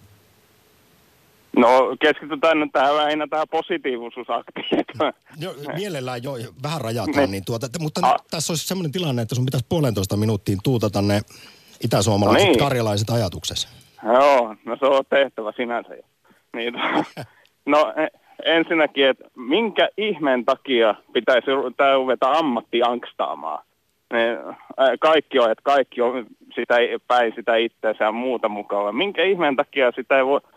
[1.57, 4.85] No keskitytään nyt tähän lähinnä tähän positiivisuusaktiin.
[5.41, 6.33] Jo, mielellään jo
[6.63, 10.59] vähän rajataan, niin tuota, mutta nyt tässä olisi sellainen tilanne, että sun pitäisi puolentoista minuuttiin
[10.65, 11.21] tuutata ne
[11.85, 12.59] itäsuomalaiset No niin.
[12.59, 13.69] karjalaiset ajatuksesi.
[14.05, 16.03] Joo, no se on tehtävä sinänsä jo.
[16.57, 16.75] Niin,
[17.67, 21.47] no e- ensinnäkin, että minkä ihmeen takia pitäisi
[21.77, 23.65] tämä ruveta ammattiangstaamaan?
[24.13, 24.39] Ne,
[24.77, 26.75] ää, kaikki on, että kaikki on sitä,
[27.09, 28.93] päin sitä itseänsä muuta mukavaa.
[28.93, 30.54] Minkä ihmeen takia sitä ei voi, a,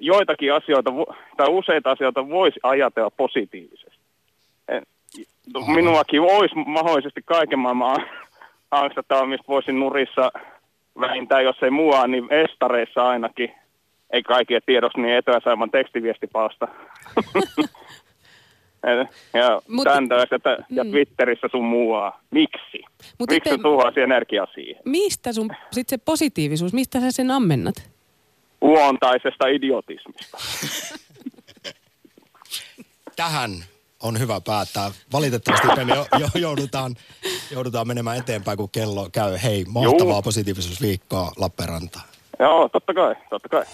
[0.00, 0.90] joitakin asioita
[1.36, 4.00] tai useita asioita voisi ajatella positiivisesti?
[5.74, 8.06] Minuakin olisi mahdollisesti kaiken maailman
[8.70, 10.32] angstattaa, mistä voisin nurissa
[11.00, 13.52] vähintään, jos ei mua, niin estareissa ainakin.
[14.10, 16.68] Ei kaikille tiedossa niin etelä-saiman tekstiviestipalsta.
[19.34, 20.36] ja Mut- tämän tällaista,
[20.70, 22.20] ja Twitterissä sun muuaa.
[22.30, 22.84] Miksi?
[23.18, 24.82] Mut Miksi sä tuhoasi energiaa siihen?
[24.84, 27.90] Mistä sun sitten se positiivisuus, mistä sä sen ammennat?
[28.60, 30.38] Luontaisesta idiotismista.
[33.16, 33.64] Tähän
[34.02, 34.90] on hyvä päättää.
[35.12, 36.96] Valitettavasti me jo, jo, joudutaan,
[37.50, 39.38] joudutaan menemään eteenpäin, kun kello käy.
[39.42, 40.22] Hei, mahtavaa Juu.
[40.22, 42.04] positiivisuusviikkoa Lappeenrantaan.
[42.38, 43.64] Joo, totta kai, totta kai.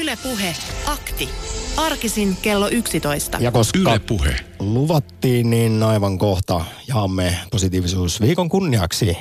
[0.00, 0.54] Yle Puhe.
[0.86, 1.28] Akti.
[1.76, 3.38] Arkisin kello 11.
[3.40, 4.36] Ja koska Yle Puhe.
[4.60, 9.16] luvattiin, niin aivan kohta jaamme positiivisuusviikon kunniaksi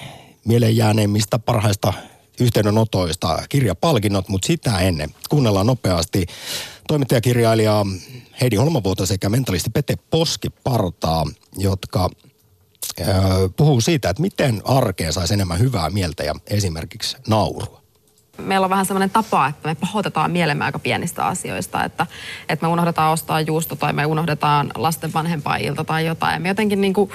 [0.45, 1.93] mieleen jääneimmistä parhaista
[2.41, 6.25] yhteydenotoista kirjapalkinnot, mutta sitä ennen kuunnellaan nopeasti
[6.87, 7.85] toimittajakirjailija
[8.41, 11.25] Heidi Holmavuota sekä mentalisti Pete Poskipartaa,
[11.57, 12.09] jotka
[12.99, 13.03] ö,
[13.55, 17.81] puhuu siitä, että miten arkeen saisi enemmän hyvää mieltä ja esimerkiksi naurua.
[18.37, 22.07] meillä on vähän semmoinen tapa, että me pahoitetaan mielemme aika pienistä asioista, että,
[22.49, 26.33] että me unohdetaan ostaa juusto tai me unohdetaan lasten vanhempailta tai jotain.
[26.33, 27.11] Ja me jotenkin niin kuin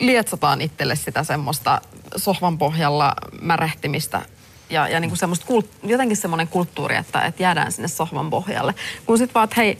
[0.00, 1.80] lietsotaan itselle sitä semmoista
[2.16, 4.22] sohvan pohjalla märehtimistä
[4.70, 8.74] ja, ja niin kuin semmoista kult, jotenkin semmoinen kulttuuri, että, että jäädään sinne sohvan pohjalle.
[9.06, 9.78] Kun sitten vaan, että hei,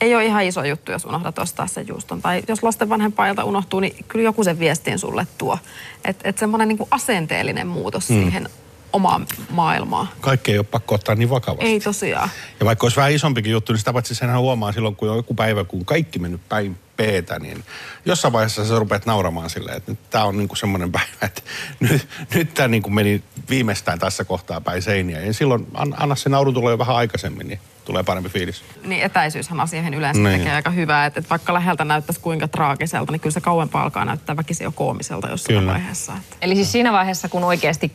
[0.00, 2.22] ei ole ihan iso juttu, jos unohdat ostaa sen juuston.
[2.22, 5.58] Tai jos lasten vanhempailta unohtuu, niin kyllä joku sen viestin sulle tuo.
[6.04, 8.22] Että et semmoinen niin asenteellinen muutos mm.
[8.22, 8.48] siihen
[8.92, 10.08] omaan maailmaan.
[10.20, 11.64] Kaikki ei ole pakko ottaa niin vakavasti.
[11.66, 12.28] Ei tosiaan.
[12.60, 15.34] Ja vaikka olisi vähän isompikin juttu, niin sitä paitsi senhän huomaa silloin, kun on joku
[15.34, 17.64] päivä, kun kaikki mennyt päin peetä, niin
[18.04, 21.42] jossain vaiheessa sä rupeat nauramaan silleen, että nyt tämä on niinku semmoinen päivä, että
[21.90, 25.20] nyt, nyt tämä niinku meni viimeistään tässä kohtaa päin seiniä.
[25.20, 28.64] Ja silloin an, anna se nauru tulla jo vähän aikaisemmin, niin tulee parempi fiilis.
[28.84, 30.38] Niin etäisyyshän asioihin yleensä Niin.
[30.38, 31.06] tekee aika hyvää.
[31.06, 34.72] Että et vaikka läheltä näyttäisi kuinka traagiselta, niin kyllä se kauempaa alkaa näyttää väkisin jo
[34.72, 35.72] koomiselta jossain Kyllä.
[35.72, 36.12] vaiheessa.
[36.16, 36.36] Että.
[36.42, 37.92] Eli siis siinä vaiheessa, kun oikeasti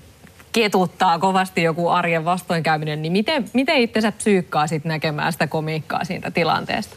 [0.51, 6.31] ketuttaa kovasti joku arjen vastoinkäyminen, niin miten, miten itsensä psyykkaa sitten näkemään sitä komiikkaa siitä
[6.31, 6.95] tilanteesta?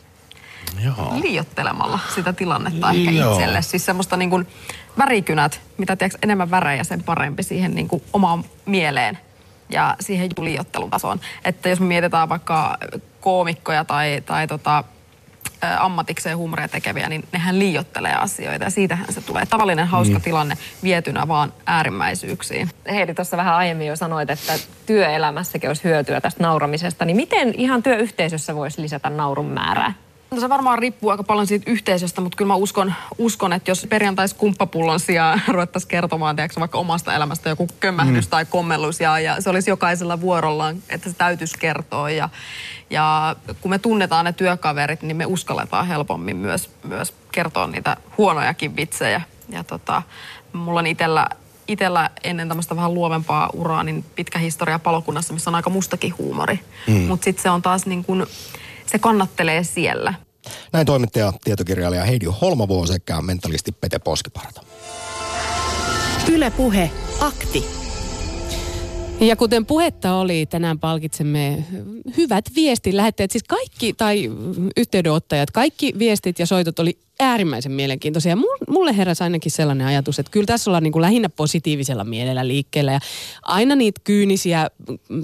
[0.85, 1.20] Joo.
[1.23, 3.33] Liiottelemalla sitä tilannetta ehkä Joo.
[3.33, 3.62] itselle.
[3.62, 4.47] Siis semmoista niin kuin
[4.99, 9.18] värikynät, mitä tiedätkö, enemmän värejä sen parempi siihen niin kuin omaan mieleen
[9.70, 11.20] ja siihen liiottelun tasoon.
[11.45, 12.79] Että jos me mietitään vaikka
[13.20, 14.85] koomikkoja tai, tai tota,
[15.79, 19.47] ammatikseen huumoria tekeviä, niin nehän liiottelee asioita ja siitähän se tulee.
[19.47, 20.23] Tavallinen hauska Mm.
[20.23, 22.68] tilanne vietynä vaan äärimmäisyyksiin.
[22.91, 24.53] Heidi tuossa vähän aiemmin jo sanoit, että
[24.87, 27.05] työelämässäkin olisi hyötyä tästä nauramisesta.
[27.05, 29.93] Niin miten ihan työyhteisössä voisi lisätä naurun määrää?
[30.33, 33.87] No se varmaan riippuu aika paljon siitä yhteisöstä, mutta kyllä mä uskon, uskon että jos
[33.91, 38.30] perjantais kumppapullon sijaan ruvettaisiin kertomaan tiedätkö, vaikka omasta elämästä joku kömmähdys Mm.
[38.30, 42.11] tai kommellus ja, ja se olisi jokaisella vuorollaan, että se täytyisi kertoa.
[42.11, 42.28] Ja,
[42.91, 48.76] ja kun me tunnetaan ne työkaverit, niin me uskalletaan helpommin myös, myös kertoa niitä huonojakin
[48.76, 49.20] vitsejä.
[49.49, 50.03] Ja tota,
[50.53, 51.26] mulla on itellä,
[51.68, 56.61] itellä ennen tämmöistä vähän luovempaa uraa, niin pitkä historia palokunnassa, missä on aika mustakin huumori.
[56.87, 56.95] Mm.
[56.95, 58.26] Mutta sitten se on taas niin kuin,
[58.93, 60.14] se kannattelee siellä.
[60.72, 64.62] Näin toimittaja, tietokirjailija Heidi Holmavuo sekä mentalisti Pete Poskiparta.
[66.32, 66.90] Yle Puhe.
[67.20, 67.64] Akti.
[69.20, 71.64] Ja kuten puhetta oli, tänään palkitsemme
[72.16, 73.30] hyvät viestin lähettäjät.
[73.30, 74.30] Siis kaikki, tai
[74.76, 78.35] yhteydenottajat, kaikki viestit ja soitot oli äärimmäisen mielenkiintoisia.
[78.35, 82.49] Mul- Mulle heräsi ainakin sellainen ajatus, että kyllä tässä ollaan niin kuin lähinnä positiivisella mielellä
[82.49, 82.93] liikkeellä.
[82.93, 83.01] Ja
[83.43, 84.70] aina niitä kyynisiä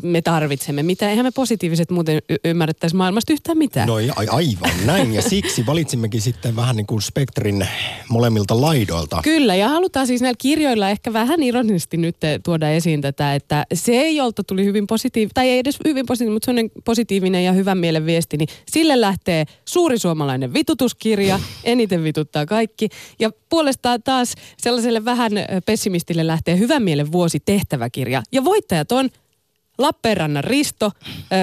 [0.03, 0.83] me tarvitsemme.
[0.83, 3.89] Mitä eihän me positiiviset muuten y- ymmärrettäisi maailmasta yhtään mitään.
[3.89, 7.67] No a- aivan näin, ja siksi valitsimmekin sitten vähän niin kuin spektrin
[8.09, 9.21] molemmilta laidoilta.
[9.23, 14.11] Kyllä, ja halutaan siis näillä kirjoilla ehkä vähän ironisesti nyt tuoda esiin tätä, että se,
[14.11, 18.07] jolta tuli hyvin positiivinen, tai ei edes hyvin positiivinen, mutta sellainen positiivinen ja hyvän mielen
[18.07, 22.89] viesti, niin sille lähtee suuri suomalainen vitutuskirja, eniten eniten vituttaa kaikki.
[23.19, 25.33] Ja puolestaan taas sellaiselle vähän
[25.67, 28.23] pessimistille lähtee Hyvän mielen vuosi tehtäväkirja.
[28.33, 29.09] Ja voittajat on
[29.79, 30.93] Lappeenrannan Risto,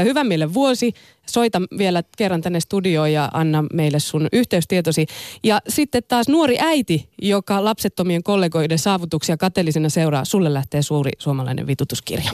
[0.04, 0.94] Hyvän mielen vuosi.
[1.26, 5.06] Soita vielä kerran tänne studioon ja anna meille sun yhteystietosi.
[5.44, 10.26] Ja sitten taas nuori äiti, joka lapsettomien kollegoiden saavutuksia kateellisena seuraa.
[10.26, 12.32] Sulle lähtee suuri suomalainen vitutuskirja.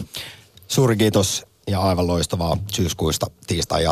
[0.67, 3.83] Suuri kiitos ja aivan loistavaa syyskuista tiistai